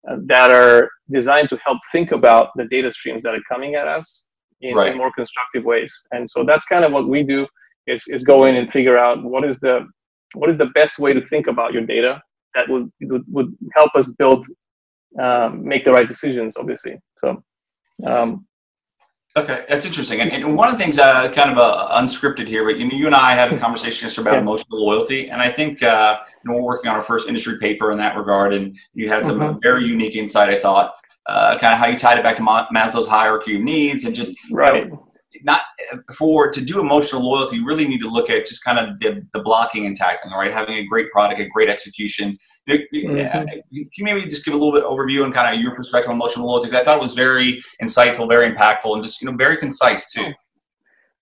uh, 0.09 0.17
that 0.27 0.53
are 0.53 0.89
designed 1.09 1.49
to 1.49 1.57
help 1.65 1.79
think 1.91 2.11
about 2.11 2.49
the 2.55 2.65
data 2.65 2.91
streams 2.91 3.23
that 3.23 3.33
are 3.33 3.43
coming 3.49 3.75
at 3.75 3.87
us 3.87 4.23
in, 4.61 4.75
right. 4.75 4.91
in 4.91 4.97
more 4.97 5.11
constructive 5.13 5.63
ways. 5.63 5.93
And 6.11 6.29
so 6.29 6.43
that's 6.43 6.65
kind 6.65 6.85
of 6.85 6.91
what 6.91 7.07
we 7.07 7.23
do 7.23 7.47
is, 7.87 8.03
is 8.07 8.23
go 8.23 8.45
in 8.45 8.55
and 8.55 8.71
figure 8.71 8.97
out 8.97 9.23
what 9.23 9.43
is 9.43 9.59
the 9.59 9.87
what 10.33 10.49
is 10.49 10.57
the 10.57 10.67
best 10.67 10.99
way 10.99 11.13
to 11.13 11.21
think 11.21 11.47
about 11.47 11.73
your 11.73 11.85
data 11.85 12.21
that 12.55 12.69
would 12.69 12.91
would, 13.01 13.23
would 13.31 13.55
help 13.73 13.95
us 13.95 14.07
build 14.17 14.45
um, 15.19 15.63
make 15.63 15.85
the 15.85 15.91
right 15.91 16.07
decisions 16.07 16.55
obviously 16.57 16.97
so 17.17 17.43
um, 18.05 18.45
okay 19.37 19.65
that's 19.69 19.85
interesting 19.85 20.21
and, 20.21 20.31
and 20.31 20.55
one 20.55 20.67
of 20.67 20.77
the 20.77 20.83
things 20.83 20.97
uh, 20.97 21.31
kind 21.33 21.51
of 21.51 21.57
uh, 21.57 21.99
unscripted 21.99 22.47
here 22.47 22.63
but 22.63 22.77
you, 22.77 22.87
you 22.87 23.05
and 23.05 23.15
i 23.15 23.33
had 23.33 23.51
a 23.51 23.57
conversation 23.65 24.05
yesterday 24.05 24.29
about 24.29 24.35
yeah. 24.35 24.41
emotional 24.41 24.85
loyalty 24.85 25.29
and 25.29 25.41
i 25.41 25.51
think 25.51 25.81
uh, 25.83 26.19
you 26.43 26.51
know, 26.51 26.57
we're 26.57 26.63
working 26.63 26.89
on 26.89 26.95
our 26.95 27.01
first 27.01 27.27
industry 27.27 27.57
paper 27.59 27.91
in 27.91 27.97
that 27.97 28.17
regard 28.17 28.53
and 28.53 28.77
you 28.93 29.09
had 29.09 29.25
some 29.25 29.39
mm-hmm. 29.39 29.59
very 29.61 29.83
unique 29.83 30.15
insight 30.15 30.49
i 30.49 30.57
thought 30.57 30.95
uh, 31.27 31.57
kind 31.57 31.73
of 31.73 31.79
how 31.79 31.87
you 31.87 31.97
tied 31.97 32.17
it 32.17 32.23
back 32.23 32.35
to 32.37 32.43
Maslow's 32.43 33.07
hierarchy 33.07 33.55
of 33.55 33.61
needs, 33.61 34.03
and 34.03 34.15
just 34.15 34.37
right. 34.51 34.85
You 34.85 34.91
know, 34.91 35.07
not 35.43 35.61
for 36.15 36.51
to 36.51 36.61
do 36.61 36.79
emotional 36.79 37.23
loyalty, 37.23 37.57
you 37.57 37.65
really 37.65 37.87
need 37.87 38.01
to 38.01 38.09
look 38.09 38.29
at 38.29 38.47
just 38.47 38.63
kind 38.63 38.79
of 38.79 38.99
the, 38.99 39.25
the 39.31 39.41
blocking 39.41 39.85
and 39.85 39.95
tackling, 39.95 40.33
right? 40.33 40.51
Having 40.51 40.77
a 40.77 40.85
great 40.85 41.11
product, 41.11 41.39
a 41.39 41.47
great 41.49 41.69
execution. 41.69 42.35
Mm-hmm. 42.67 43.45
Can 43.45 43.61
you 43.71 44.03
maybe 44.03 44.23
just 44.23 44.45
give 44.45 44.53
a 44.53 44.57
little 44.57 44.73
bit 44.73 44.83
overview 44.83 45.23
and 45.23 45.33
kind 45.33 45.53
of 45.53 45.61
your 45.61 45.75
perspective 45.75 46.09
on 46.09 46.15
emotional 46.15 46.47
loyalty? 46.47 46.75
I 46.75 46.83
thought 46.83 46.97
it 46.97 47.01
was 47.01 47.13
very 47.13 47.61
insightful, 47.81 48.27
very 48.27 48.49
impactful, 48.51 48.93
and 48.93 49.03
just 49.03 49.21
you 49.21 49.29
know 49.29 49.37
very 49.37 49.57
concise 49.57 50.11
too. 50.11 50.33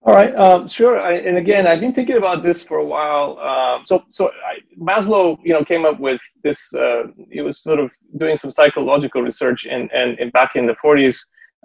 All 0.05 0.13
right, 0.13 0.35
um, 0.35 0.67
sure. 0.67 0.99
I, 0.99 1.13
and 1.13 1.37
again, 1.37 1.65
I've 1.65 1.79
been 1.79 1.93
thinking 1.93 2.17
about 2.17 2.43
this 2.43 2.61
for 2.61 2.77
a 2.77 2.85
while. 2.85 3.39
Um, 3.39 3.85
so, 3.85 4.03
so 4.09 4.27
I, 4.27 4.59
Maslow, 4.77 5.37
you 5.43 5.53
know, 5.53 5.63
came 5.63 5.85
up 5.85 5.97
with 5.97 6.19
this. 6.43 6.73
Uh, 6.73 7.03
he 7.31 7.39
was 7.39 7.63
sort 7.63 7.79
of 7.79 7.89
doing 8.17 8.35
some 8.35 8.51
psychological 8.51 9.21
research, 9.21 9.65
and 9.69 9.89
and, 9.93 10.19
and 10.19 10.31
back 10.33 10.51
in 10.55 10.65
the 10.65 10.75
40s, 10.83 11.17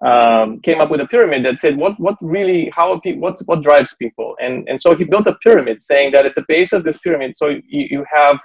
um, 0.06 0.60
came 0.60 0.80
up 0.80 0.88
with 0.88 1.00
a 1.00 1.06
pyramid 1.06 1.44
that 1.44 1.58
said 1.58 1.76
what 1.76 1.98
what 1.98 2.14
really 2.20 2.70
how 2.72 2.98
people 3.00 3.22
what 3.22 3.40
what 3.46 3.62
drives 3.62 3.94
people, 3.94 4.36
and 4.40 4.68
and 4.68 4.80
so 4.80 4.94
he 4.94 5.02
built 5.02 5.26
a 5.26 5.34
pyramid 5.42 5.82
saying 5.82 6.12
that 6.12 6.24
at 6.24 6.36
the 6.36 6.44
base 6.46 6.72
of 6.72 6.84
this 6.84 6.98
pyramid, 6.98 7.34
so 7.36 7.48
you, 7.48 7.62
you 7.90 8.04
have 8.12 8.38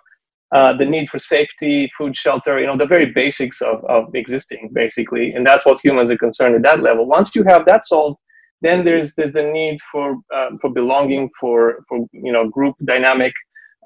uh, 0.54 0.72
the 0.78 0.86
need 0.86 1.10
for 1.10 1.18
safety, 1.18 1.92
food, 1.98 2.16
shelter, 2.16 2.60
you 2.60 2.68
know, 2.68 2.78
the 2.78 2.86
very 2.86 3.08
basics 3.08 3.60
of, 3.62 3.84
of 3.86 4.14
existing, 4.14 4.70
basically. 4.72 5.34
And 5.34 5.46
that's 5.46 5.66
what 5.66 5.80
humans 5.84 6.12
are 6.12 6.18
concerned 6.18 6.56
at 6.56 6.62
that 6.62 6.82
level. 6.82 7.08
Once 7.08 7.34
you 7.34 7.44
have 7.44 7.66
that 7.66 7.86
solved, 7.86 8.20
then 8.62 8.86
there's 8.86 9.14
there's 9.16 9.34
the 9.34 9.44
need 9.44 9.80
for 9.92 10.16
uh, 10.34 10.52
for 10.62 10.70
belonging, 10.70 11.30
for 11.40 11.84
for 11.90 12.06
you 12.12 12.32
know 12.32 12.48
group 12.48 12.76
dynamic, 12.86 13.34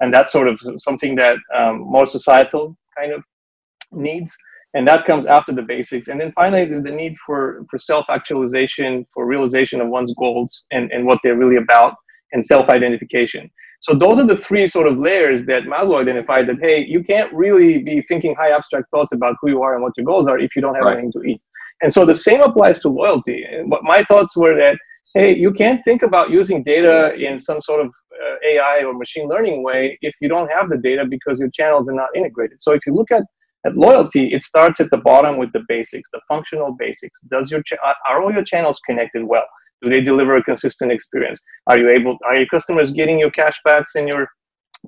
and 0.00 0.12
that's 0.12 0.30
sort 0.30 0.46
of 0.46 0.60
something 0.76 1.16
that 1.16 1.36
um, 1.56 1.80
more 1.80 2.06
societal 2.06 2.76
kind 2.96 3.12
of 3.12 3.24
needs, 3.90 4.36
and 4.74 4.86
that 4.86 5.06
comes 5.06 5.26
after 5.26 5.52
the 5.52 5.62
basics. 5.62 6.08
And 6.08 6.20
then 6.20 6.32
finally, 6.32 6.66
the 6.66 6.90
need 6.90 7.16
for 7.26 7.64
for 7.70 7.78
self 7.78 8.04
actualization, 8.10 9.06
for 9.12 9.26
realization 9.26 9.80
of 9.80 9.88
one's 9.88 10.14
goals 10.14 10.66
and 10.70 10.92
and 10.92 11.06
what 11.06 11.18
they're 11.24 11.36
really 11.36 11.56
about, 11.56 11.94
and 12.32 12.44
self 12.44 12.68
identification. 12.68 13.50
So 13.80 13.94
those 13.94 14.18
are 14.18 14.26
the 14.26 14.36
three 14.36 14.66
sort 14.66 14.88
of 14.88 14.98
layers 14.98 15.44
that 15.44 15.62
Maslow 15.62 16.00
identified 16.00 16.48
that 16.48 16.56
hey, 16.60 16.84
you 16.84 17.02
can't 17.02 17.32
really 17.32 17.78
be 17.78 18.02
thinking 18.08 18.34
high 18.34 18.50
abstract 18.50 18.90
thoughts 18.90 19.12
about 19.12 19.36
who 19.40 19.50
you 19.50 19.62
are 19.62 19.74
and 19.74 19.82
what 19.82 19.92
your 19.96 20.04
goals 20.04 20.26
are 20.26 20.38
if 20.38 20.56
you 20.56 20.62
don't 20.62 20.74
have 20.74 20.84
right. 20.84 20.98
anything 20.98 21.12
to 21.12 21.22
eat. 21.22 21.40
And 21.80 21.92
so 21.92 22.04
the 22.04 22.14
same 22.14 22.40
applies 22.40 22.80
to 22.80 22.88
loyalty. 22.88 23.44
And 23.44 23.70
what 23.70 23.84
my 23.84 24.02
thoughts 24.04 24.36
were 24.36 24.56
that, 24.56 24.76
hey, 25.14 25.34
you 25.34 25.52
can't 25.52 25.82
think 25.84 26.02
about 26.02 26.30
using 26.30 26.64
data 26.64 27.14
in 27.14 27.38
some 27.38 27.60
sort 27.60 27.80
of 27.80 27.86
uh, 27.88 28.34
AI 28.44 28.82
or 28.84 28.94
machine 28.94 29.28
learning 29.28 29.62
way 29.62 29.96
if 30.02 30.12
you 30.20 30.28
don't 30.28 30.50
have 30.50 30.68
the 30.68 30.76
data 30.76 31.04
because 31.08 31.38
your 31.38 31.50
channels 31.50 31.88
are 31.88 31.94
not 31.94 32.08
integrated. 32.16 32.60
So 32.60 32.72
if 32.72 32.84
you 32.84 32.94
look 32.94 33.12
at 33.12 33.22
at 33.66 33.76
loyalty, 33.76 34.32
it 34.32 34.42
starts 34.42 34.80
at 34.80 34.90
the 34.90 34.98
bottom 34.98 35.36
with 35.36 35.52
the 35.52 35.64
basics, 35.68 36.08
the 36.12 36.20
functional 36.28 36.76
basics. 36.78 37.20
Does 37.30 37.50
your 37.50 37.62
are 38.08 38.22
all 38.22 38.32
your 38.32 38.44
channels 38.44 38.80
connected 38.86 39.24
well? 39.24 39.44
Do 39.82 39.90
they 39.90 40.00
deliver 40.00 40.36
a 40.36 40.42
consistent 40.42 40.90
experience? 40.92 41.40
Are 41.66 41.78
you 41.78 41.90
able? 41.90 42.16
Are 42.24 42.36
your 42.36 42.46
customers 42.46 42.90
getting 42.90 43.18
your 43.18 43.30
cashbacks 43.30 43.94
and 43.94 44.08
your 44.08 44.28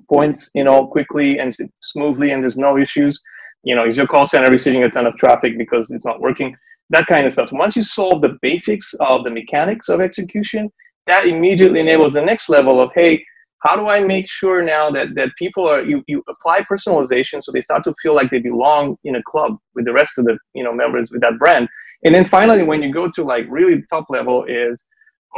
points, 0.09 0.49
you 0.53 0.63
know, 0.63 0.87
quickly 0.87 1.39
and 1.39 1.55
smoothly, 1.81 2.31
and 2.31 2.43
there's 2.43 2.57
no 2.57 2.77
issues? 2.77 3.19
You 3.63 3.75
know, 3.75 3.85
is 3.85 3.97
your 3.97 4.07
call 4.07 4.25
center 4.25 4.51
receiving 4.51 4.83
a 4.83 4.89
ton 4.89 5.05
of 5.05 5.15
traffic 5.15 5.57
because 5.57 5.91
it's 5.91 6.05
not 6.05 6.19
working? 6.19 6.55
That 6.89 7.07
kind 7.07 7.25
of 7.25 7.31
stuff. 7.31 7.51
Once 7.51 7.75
you 7.75 7.83
solve 7.83 8.21
the 8.21 8.37
basics 8.41 8.93
of 8.99 9.23
the 9.23 9.29
mechanics 9.29 9.87
of 9.87 10.01
execution, 10.01 10.69
that 11.07 11.25
immediately 11.25 11.79
enables 11.79 12.13
the 12.13 12.21
next 12.21 12.49
level 12.49 12.81
of 12.81 12.91
hey, 12.93 13.23
how 13.61 13.75
do 13.75 13.87
I 13.87 13.99
make 13.99 14.27
sure 14.27 14.63
now 14.63 14.89
that 14.91 15.15
that 15.15 15.29
people 15.37 15.67
are 15.67 15.81
you, 15.81 16.03
you 16.07 16.23
apply 16.27 16.61
personalization 16.61 17.43
so 17.43 17.51
they 17.51 17.61
start 17.61 17.83
to 17.85 17.93
feel 18.01 18.15
like 18.15 18.29
they 18.29 18.39
belong 18.39 18.97
in 19.03 19.15
a 19.15 19.23
club 19.23 19.57
with 19.75 19.85
the 19.85 19.93
rest 19.93 20.17
of 20.17 20.25
the 20.25 20.37
you 20.53 20.63
know 20.63 20.73
members 20.73 21.11
with 21.11 21.21
that 21.21 21.37
brand 21.39 21.67
and 22.03 22.13
then 22.15 22.27
finally 22.27 22.63
when 22.63 22.81
you 22.81 22.91
go 22.91 23.09
to 23.09 23.23
like 23.23 23.45
really 23.49 23.83
top 23.89 24.05
level 24.09 24.45
is 24.45 24.85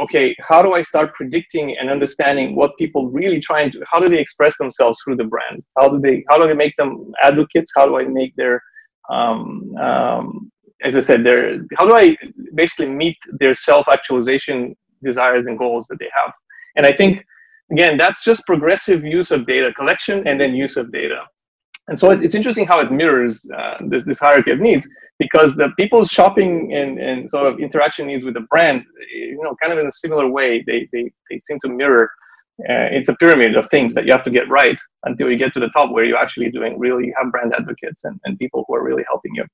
okay 0.00 0.34
how 0.40 0.62
do 0.62 0.72
I 0.74 0.82
start 0.82 1.14
predicting 1.14 1.76
and 1.78 1.90
understanding 1.90 2.56
what 2.56 2.76
people 2.78 3.08
really 3.08 3.40
trying 3.40 3.70
to 3.72 3.82
how 3.90 3.98
do 4.00 4.08
they 4.08 4.18
express 4.18 4.56
themselves 4.58 4.98
through 5.02 5.16
the 5.16 5.24
brand? 5.24 5.62
How 5.78 5.88
do 5.88 6.00
they 6.00 6.24
how 6.28 6.38
do 6.38 6.48
I 6.48 6.54
make 6.54 6.76
them 6.76 7.12
advocates? 7.22 7.72
How 7.76 7.86
do 7.86 7.96
I 7.96 8.04
make 8.04 8.34
their 8.36 8.62
um, 9.10 9.74
um, 9.76 10.50
as 10.82 10.96
I 10.96 11.00
said 11.00 11.24
their 11.24 11.58
how 11.78 11.86
do 11.86 11.94
I 11.96 12.16
basically 12.54 12.88
meet 12.88 13.16
their 13.38 13.54
self 13.54 13.86
actualization 13.88 14.74
desires 15.02 15.46
and 15.46 15.58
goals 15.58 15.86
that 15.88 15.98
they 15.98 16.10
have? 16.16 16.32
And 16.76 16.86
I 16.86 16.92
think 16.92 17.24
again, 17.70 17.96
that's 17.96 18.22
just 18.22 18.44
progressive 18.46 19.04
use 19.04 19.30
of 19.30 19.46
data 19.46 19.72
collection 19.74 20.26
and 20.26 20.40
then 20.40 20.54
use 20.54 20.76
of 20.76 20.92
data. 20.92 21.22
And 21.88 21.98
so 21.98 22.10
it's 22.10 22.34
interesting 22.34 22.66
how 22.66 22.80
it 22.80 22.90
mirrors 22.90 23.46
uh, 23.56 23.76
this, 23.88 24.04
this 24.04 24.18
hierarchy 24.18 24.52
of 24.52 24.60
needs 24.60 24.88
because 25.18 25.54
the 25.54 25.68
people's 25.78 26.08
shopping 26.08 26.72
and, 26.74 26.98
and 26.98 27.28
sort 27.28 27.46
of 27.46 27.60
interaction 27.60 28.06
needs 28.06 28.24
with 28.24 28.34
the 28.34 28.46
brand, 28.50 28.84
you 29.12 29.38
know, 29.42 29.54
kind 29.62 29.72
of 29.72 29.78
in 29.78 29.86
a 29.86 29.92
similar 29.92 30.26
way, 30.28 30.64
they, 30.66 30.88
they, 30.92 31.12
they 31.30 31.38
seem 31.40 31.58
to 31.60 31.68
mirror. 31.68 32.10
Uh, 32.60 32.88
it's 32.90 33.08
a 33.08 33.14
pyramid 33.16 33.56
of 33.56 33.68
things 33.70 33.94
that 33.94 34.06
you 34.06 34.12
have 34.12 34.24
to 34.24 34.30
get 34.30 34.48
right 34.48 34.78
until 35.04 35.30
you 35.30 35.36
get 35.36 35.52
to 35.52 35.60
the 35.60 35.68
top 35.68 35.90
where 35.90 36.04
you're 36.04 36.16
actually 36.16 36.50
doing 36.50 36.78
really, 36.78 37.06
you 37.06 37.14
have 37.20 37.30
brand 37.30 37.52
advocates 37.54 38.04
and, 38.04 38.18
and 38.24 38.38
people 38.38 38.64
who 38.66 38.74
are 38.74 38.82
really 38.82 39.04
helping 39.06 39.34
you 39.34 39.44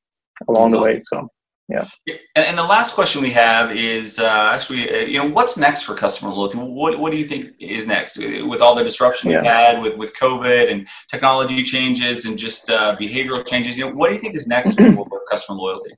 along 0.48 0.70
the 0.70 0.78
way. 0.78 1.02
So 1.06 1.28
yeah. 1.70 1.86
And, 2.34 2.46
and, 2.46 2.58
the 2.58 2.64
last 2.64 2.94
question 2.94 3.22
we 3.22 3.30
have 3.30 3.70
is 3.74 4.18
uh, 4.18 4.50
actually, 4.54 4.90
uh, 4.90 4.98
you 5.06 5.18
know, 5.18 5.28
what's 5.28 5.56
next 5.56 5.82
for 5.82 5.94
customer 5.94 6.32
loyalty? 6.32 6.58
What 6.58 6.98
What 6.98 7.12
do 7.12 7.18
you 7.18 7.24
think 7.24 7.54
is 7.60 7.86
next 7.86 8.18
with 8.18 8.60
all 8.60 8.74
the 8.74 8.82
disruption 8.82 9.30
yeah. 9.30 9.40
we 9.40 9.46
had 9.46 9.82
with 9.82 9.96
with 9.96 10.16
COVID 10.18 10.70
and 10.70 10.88
technology 11.08 11.62
changes 11.62 12.24
and 12.24 12.38
just 12.38 12.68
uh, 12.70 12.96
behavioral 13.00 13.46
changes? 13.46 13.78
You 13.78 13.86
know, 13.86 13.94
what 13.94 14.08
do 14.08 14.14
you 14.14 14.20
think 14.20 14.34
is 14.34 14.46
next 14.46 14.74
for 14.74 15.20
customer 15.30 15.58
loyalty? 15.58 15.94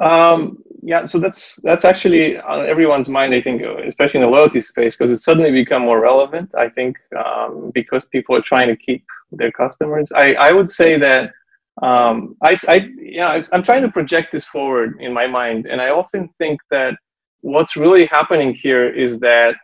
Um, 0.00 0.58
yeah, 0.82 1.06
so 1.06 1.18
that's 1.18 1.58
that's 1.62 1.84
actually 1.84 2.38
on 2.38 2.66
everyone's 2.66 3.08
mind. 3.08 3.34
I 3.34 3.42
think, 3.42 3.62
especially 3.62 4.20
in 4.20 4.24
the 4.24 4.30
loyalty 4.30 4.60
space, 4.60 4.96
because 4.96 5.10
it's 5.10 5.24
suddenly 5.24 5.50
become 5.50 5.82
more 5.82 6.00
relevant. 6.00 6.50
I 6.56 6.68
think 6.68 6.96
um, 7.16 7.70
because 7.74 8.04
people 8.06 8.36
are 8.36 8.42
trying 8.42 8.68
to 8.68 8.76
keep 8.76 9.04
their 9.32 9.52
customers. 9.52 10.10
I 10.14 10.34
I 10.34 10.52
would 10.52 10.70
say 10.70 10.98
that 10.98 11.32
um, 11.82 12.36
I, 12.42 12.56
I, 12.68 12.88
yeah, 12.98 13.40
I'm 13.52 13.62
trying 13.62 13.82
to 13.82 13.90
project 13.90 14.32
this 14.32 14.46
forward 14.46 14.98
in 15.00 15.12
my 15.12 15.26
mind, 15.26 15.66
and 15.66 15.80
I 15.80 15.90
often 15.90 16.28
think 16.38 16.60
that 16.70 16.94
what's 17.40 17.76
really 17.76 18.06
happening 18.06 18.54
here 18.54 18.88
is 18.88 19.18
that 19.18 19.54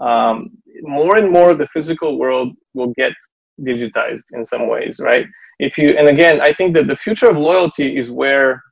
um, 0.00 0.50
more 0.82 1.16
and 1.16 1.30
more 1.30 1.54
the 1.54 1.68
physical 1.68 2.18
world 2.18 2.54
will 2.74 2.92
get 2.96 3.12
digitized 3.60 4.22
in 4.32 4.44
some 4.44 4.68
ways, 4.68 5.00
right? 5.00 5.26
If 5.58 5.76
you, 5.76 5.90
and 5.90 6.08
again, 6.08 6.40
I 6.40 6.52
think 6.52 6.74
that 6.76 6.86
the 6.86 6.96
future 6.96 7.28
of 7.28 7.36
loyalty 7.36 7.98
is 7.98 8.10
where 8.10 8.62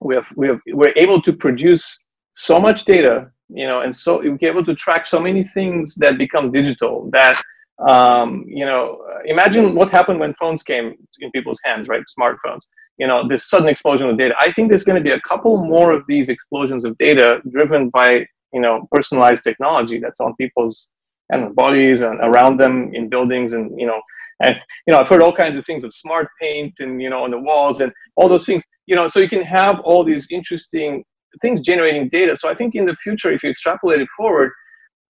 we 0.00 0.14
have, 0.14 0.26
we 0.36 0.48
have, 0.48 0.60
we're 0.68 0.94
able 0.96 1.20
to 1.22 1.32
produce 1.32 1.98
so 2.34 2.58
much 2.58 2.84
data, 2.84 3.30
you 3.48 3.66
know, 3.66 3.80
and 3.80 3.94
so 3.94 4.20
we're 4.20 4.38
able 4.48 4.64
to 4.64 4.74
track 4.74 5.06
so 5.06 5.20
many 5.20 5.44
things 5.44 5.94
that 5.96 6.16
become 6.16 6.50
digital 6.50 7.10
that 7.12 7.40
um, 7.88 8.44
you 8.46 8.64
know, 8.64 8.98
imagine 9.24 9.74
what 9.74 9.90
happened 9.90 10.20
when 10.20 10.34
phones 10.34 10.62
came 10.62 10.94
in 11.20 11.30
people's 11.30 11.60
hands, 11.64 11.88
right? 11.88 12.02
Smartphones. 12.18 12.60
You 12.98 13.06
know, 13.06 13.26
this 13.26 13.48
sudden 13.48 13.68
explosion 13.68 14.08
of 14.08 14.18
data. 14.18 14.34
I 14.40 14.52
think 14.52 14.68
there's 14.68 14.84
going 14.84 15.02
to 15.02 15.04
be 15.04 15.14
a 15.14 15.20
couple 15.22 15.64
more 15.64 15.90
of 15.92 16.04
these 16.06 16.28
explosions 16.28 16.84
of 16.84 16.98
data 16.98 17.40
driven 17.50 17.88
by 17.88 18.26
you 18.52 18.60
know 18.60 18.86
personalized 18.92 19.44
technology 19.44 19.98
that's 19.98 20.20
on 20.20 20.34
people's 20.36 20.88
and 21.30 21.54
bodies 21.54 22.02
and 22.02 22.18
around 22.20 22.58
them 22.58 22.90
in 22.94 23.08
buildings 23.08 23.52
and 23.52 23.78
you 23.78 23.86
know 23.86 24.00
and 24.42 24.56
you 24.86 24.92
know 24.92 24.98
i've 24.98 25.08
heard 25.08 25.22
all 25.22 25.32
kinds 25.32 25.58
of 25.58 25.64
things 25.64 25.84
of 25.84 25.94
smart 25.94 26.28
paint 26.40 26.74
and 26.80 27.00
you 27.00 27.08
know 27.08 27.24
on 27.24 27.30
the 27.30 27.38
walls 27.38 27.80
and 27.80 27.92
all 28.16 28.28
those 28.28 28.46
things 28.46 28.62
you 28.86 28.96
know 28.96 29.08
so 29.08 29.20
you 29.20 29.28
can 29.28 29.42
have 29.42 29.80
all 29.80 30.04
these 30.04 30.26
interesting 30.30 31.04
things 31.40 31.60
generating 31.60 32.08
data 32.08 32.36
so 32.36 32.48
i 32.48 32.54
think 32.54 32.74
in 32.74 32.84
the 32.84 32.96
future 32.96 33.30
if 33.30 33.42
you 33.42 33.50
extrapolate 33.50 34.00
it 34.00 34.08
forward 34.16 34.50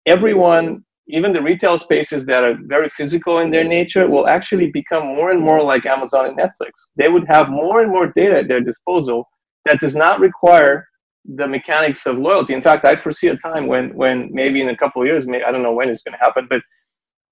everyone 0.06 0.84
even 1.10 1.32
the 1.32 1.42
retail 1.42 1.78
spaces 1.78 2.24
that 2.26 2.44
are 2.44 2.56
very 2.62 2.90
physical 2.96 3.38
in 3.38 3.50
their 3.50 3.64
nature 3.64 4.08
will 4.08 4.26
actually 4.26 4.70
become 4.70 5.06
more 5.06 5.30
and 5.30 5.40
more 5.40 5.62
like 5.62 5.86
Amazon 5.86 6.26
and 6.26 6.38
Netflix. 6.38 6.72
They 6.96 7.08
would 7.08 7.26
have 7.28 7.48
more 7.48 7.82
and 7.82 7.90
more 7.90 8.08
data 8.08 8.38
at 8.38 8.48
their 8.48 8.60
disposal 8.60 9.28
that 9.64 9.80
does 9.80 9.94
not 9.94 10.20
require 10.20 10.86
the 11.24 11.46
mechanics 11.46 12.06
of 12.06 12.18
loyalty. 12.18 12.54
In 12.54 12.62
fact, 12.62 12.84
I 12.84 12.96
foresee 12.96 13.28
a 13.28 13.36
time 13.36 13.66
when, 13.66 13.94
when 13.94 14.30
maybe 14.32 14.62
in 14.62 14.70
a 14.70 14.76
couple 14.76 15.02
of 15.02 15.06
years, 15.06 15.26
maybe, 15.26 15.44
I 15.44 15.52
don't 15.52 15.62
know 15.62 15.72
when 15.72 15.88
it's 15.88 16.02
going 16.02 16.16
to 16.18 16.24
happen, 16.24 16.46
but 16.48 16.62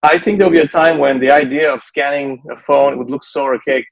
I 0.03 0.19
think 0.19 0.39
there'll 0.39 0.53
be 0.53 0.61
a 0.61 0.69
time 0.69 0.99
when 0.99 1.19
the 1.19 1.31
idea 1.31 1.73
of 1.73 1.83
scanning 1.83 2.43
a 2.51 2.61
phone 2.67 2.99
would 2.99 3.11
look 3.11 3.25
so 3.25 3.45
archaic. 3.45 3.85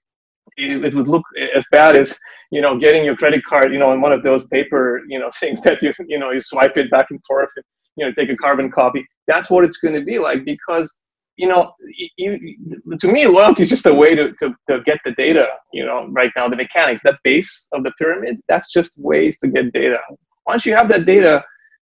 It, 0.56 0.94
would 0.94 1.08
look 1.08 1.24
as 1.56 1.64
bad 1.72 1.96
as 1.98 2.16
you 2.52 2.60
know 2.60 2.78
getting 2.78 3.04
your 3.04 3.16
credit 3.16 3.44
card, 3.44 3.72
you 3.72 3.80
know, 3.80 3.92
in 3.92 4.00
one 4.00 4.12
of 4.12 4.22
those 4.22 4.46
paper, 4.46 5.02
you 5.08 5.18
know, 5.18 5.28
things 5.40 5.60
that 5.62 5.82
you 5.82 5.92
you 6.06 6.20
know 6.20 6.30
you 6.30 6.40
swipe 6.40 6.76
it 6.76 6.88
back 6.88 7.06
and 7.10 7.20
forth. 7.26 7.50
And, 7.56 7.64
you 7.96 8.06
know 8.06 8.12
take 8.12 8.30
a 8.30 8.36
carbon 8.36 8.70
copy 8.70 9.04
that's 9.26 9.50
what 9.50 9.64
it's 9.64 9.78
going 9.78 9.94
to 9.94 10.04
be 10.04 10.18
like 10.18 10.44
because 10.44 10.96
you 11.36 11.48
know 11.48 11.72
you, 12.16 12.56
to 12.98 13.08
me 13.08 13.26
loyalty 13.26 13.62
is 13.62 13.68
just 13.68 13.86
a 13.86 13.94
way 13.94 14.14
to, 14.14 14.32
to, 14.40 14.54
to 14.68 14.80
get 14.84 14.98
the 15.04 15.12
data 15.12 15.46
you 15.72 15.84
know 15.84 16.06
right 16.10 16.30
now 16.36 16.48
the 16.48 16.56
mechanics 16.56 17.02
that 17.04 17.18
base 17.24 17.66
of 17.72 17.82
the 17.82 17.92
pyramid 17.98 18.38
that's 18.48 18.72
just 18.72 18.98
ways 18.98 19.38
to 19.38 19.48
get 19.48 19.72
data. 19.72 19.98
Once 20.46 20.64
you 20.64 20.74
have 20.74 20.88
that 20.88 21.04
data 21.04 21.44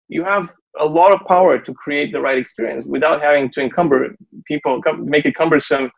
you 0.09 0.25
have 0.25 0.49
a 0.79 0.85
lot 0.85 1.13
of 1.13 1.27
power 1.27 1.59
to 1.59 1.75
create 1.75 2.13
the 2.13 2.21
right 2.21 2.39
experience 2.39 2.87
without 2.87 3.21
having 3.21 3.51
to 3.51 3.61
encumber 3.61 4.15
people 4.47 4.81
make 4.99 5.25
it 5.25 5.35
cumbersome 5.35 5.91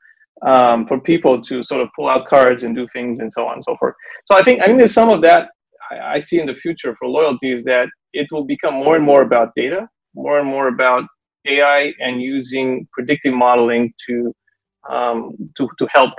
um, 0.46 0.86
for 0.86 0.98
people 0.98 1.40
to 1.42 1.62
sort 1.62 1.82
of 1.82 1.88
pull 1.94 2.08
out 2.08 2.26
cards 2.26 2.64
and 2.64 2.74
do 2.74 2.88
things 2.92 3.20
and 3.20 3.30
so 3.30 3.46
on 3.46 3.54
and 3.54 3.64
so 3.64 3.76
forth. 3.76 3.94
So 4.26 4.36
i 4.36 4.42
think 4.42 4.62
i 4.62 4.66
think 4.66 4.78
there's 4.78 4.94
some 4.94 5.10
of 5.10 5.20
that 5.22 5.50
I, 5.90 6.14
I 6.14 6.20
see 6.20 6.40
in 6.40 6.46
the 6.46 6.54
future 6.54 6.96
for 6.98 7.06
loyalty 7.06 7.52
is 7.52 7.62
that 7.64 7.88
it 8.14 8.28
will 8.30 8.44
become 8.44 8.74
more 8.74 8.96
and 8.96 9.04
more 9.04 9.22
about 9.22 9.50
data 9.54 9.88
more 10.14 10.38
and 10.38 10.48
more 10.48 10.68
about 10.68 11.04
AI 11.46 11.92
and 12.00 12.22
using 12.22 12.86
predictive 12.92 13.34
modeling 13.34 13.92
to 14.06 14.34
um, 14.90 15.36
to 15.56 15.68
to 15.78 15.86
help 15.92 16.12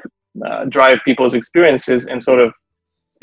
uh, 0.46 0.66
drive 0.66 0.98
people's 1.06 1.34
experiences 1.34 2.06
and 2.06 2.22
sort 2.22 2.40
of 2.40 2.54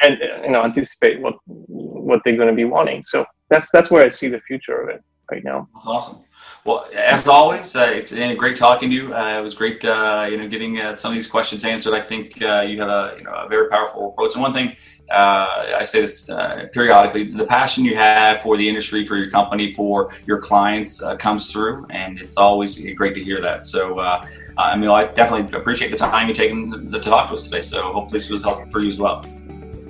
and 0.03 0.19
you 0.45 0.51
know 0.51 0.65
anticipate 0.65 1.21
what 1.21 1.35
what 1.47 2.21
they're 2.25 2.37
going 2.37 2.49
to 2.49 2.55
be 2.55 2.65
wanting. 2.65 3.03
So 3.05 3.25
that's 3.49 3.71
that's 3.71 3.91
where 3.91 4.05
I 4.05 4.09
see 4.09 4.29
the 4.29 4.41
future 4.41 4.81
of 4.81 4.89
it 4.89 5.03
right 5.31 5.45
now. 5.45 5.69
That's 5.75 5.87
awesome. 5.87 6.25
Well, 6.65 6.89
as 6.95 7.29
always, 7.29 7.75
uh, 7.77 7.93
it's 7.95 8.13
uh, 8.13 8.35
great 8.35 8.57
talking 8.57 8.91
to 8.91 8.95
you. 8.95 9.15
Uh, 9.15 9.39
it 9.39 9.43
was 9.43 9.55
great, 9.55 9.85
uh, 9.85 10.27
you 10.31 10.37
know, 10.37 10.49
getting 10.49 10.81
uh, 10.81 10.97
some 10.97 11.11
of 11.11 11.15
these 11.15 11.27
questions 11.27 11.65
answered. 11.65 11.95
I 11.95 12.01
think 12.01 12.41
uh, 12.43 12.65
you 12.67 12.81
have 12.81 12.89
a, 12.89 13.15
you 13.17 13.25
know, 13.25 13.33
a 13.33 13.49
very 13.49 13.69
powerful 13.69 14.13
approach. 14.13 14.35
And 14.35 14.43
one 14.43 14.53
thing 14.53 14.77
uh, 15.11 15.77
I 15.79 15.85
say 15.85 16.01
this 16.01 16.29
uh, 16.29 16.69
periodically, 16.73 17.25
the 17.25 17.47
passion 17.47 17.85
you 17.85 17.97
have 17.97 18.41
for 18.43 18.57
the 18.57 18.69
industry, 18.69 19.05
for 19.05 19.17
your 19.17 19.31
company, 19.31 19.73
for 19.73 20.15
your 20.27 20.39
clients 20.39 21.03
uh, 21.03 21.17
comes 21.17 21.51
through, 21.51 21.87
and 21.91 22.21
it's 22.21 22.37
always 22.37 22.79
great 22.95 23.15
to 23.15 23.23
hear 23.23 23.41
that. 23.41 23.67
So, 23.67 23.99
uh, 23.99 24.27
I 24.57 24.77
mean, 24.77 24.91
I 24.91 25.05
definitely 25.05 25.57
appreciate 25.59 25.91
the 25.91 25.97
time 25.97 26.29
you 26.29 26.35
taken 26.35 26.91
to 26.91 27.01
talk 27.01 27.29
to 27.29 27.35
us 27.35 27.45
today. 27.45 27.63
So, 27.63 27.93
hopefully, 27.93 28.19
this 28.19 28.31
was 28.31 28.43
helpful 28.43 28.71
for 28.71 28.81
you 28.81 28.89
as 28.89 29.01
well. 29.01 29.25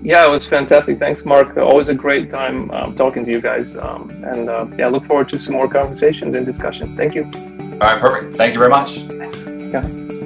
Yeah, 0.02 0.24
it 0.24 0.30
was 0.30 0.46
fantastic. 0.46 0.98
Thanks, 0.98 1.26
Mark. 1.26 1.56
Always 1.58 1.90
a 1.90 1.94
great 1.94 2.30
time 2.30 2.70
um, 2.70 2.96
talking 2.96 3.24
to 3.26 3.30
you 3.30 3.40
guys. 3.40 3.76
Um, 3.76 4.10
and 4.24 4.48
uh, 4.48 4.66
yeah, 4.78 4.88
look 4.88 5.06
forward 5.06 5.28
to 5.30 5.38
some 5.38 5.52
more 5.54 5.68
conversations 5.68 6.34
and 6.34 6.46
discussion. 6.46 6.96
Thank 6.96 7.14
you. 7.14 7.24
All 7.24 7.88
right, 7.88 8.00
perfect. 8.00 8.34
Thank 8.34 8.54
you 8.54 8.58
very 8.58 8.70
much. 8.70 9.00
Thanks. 9.00 9.40
Yeah. 9.44 10.19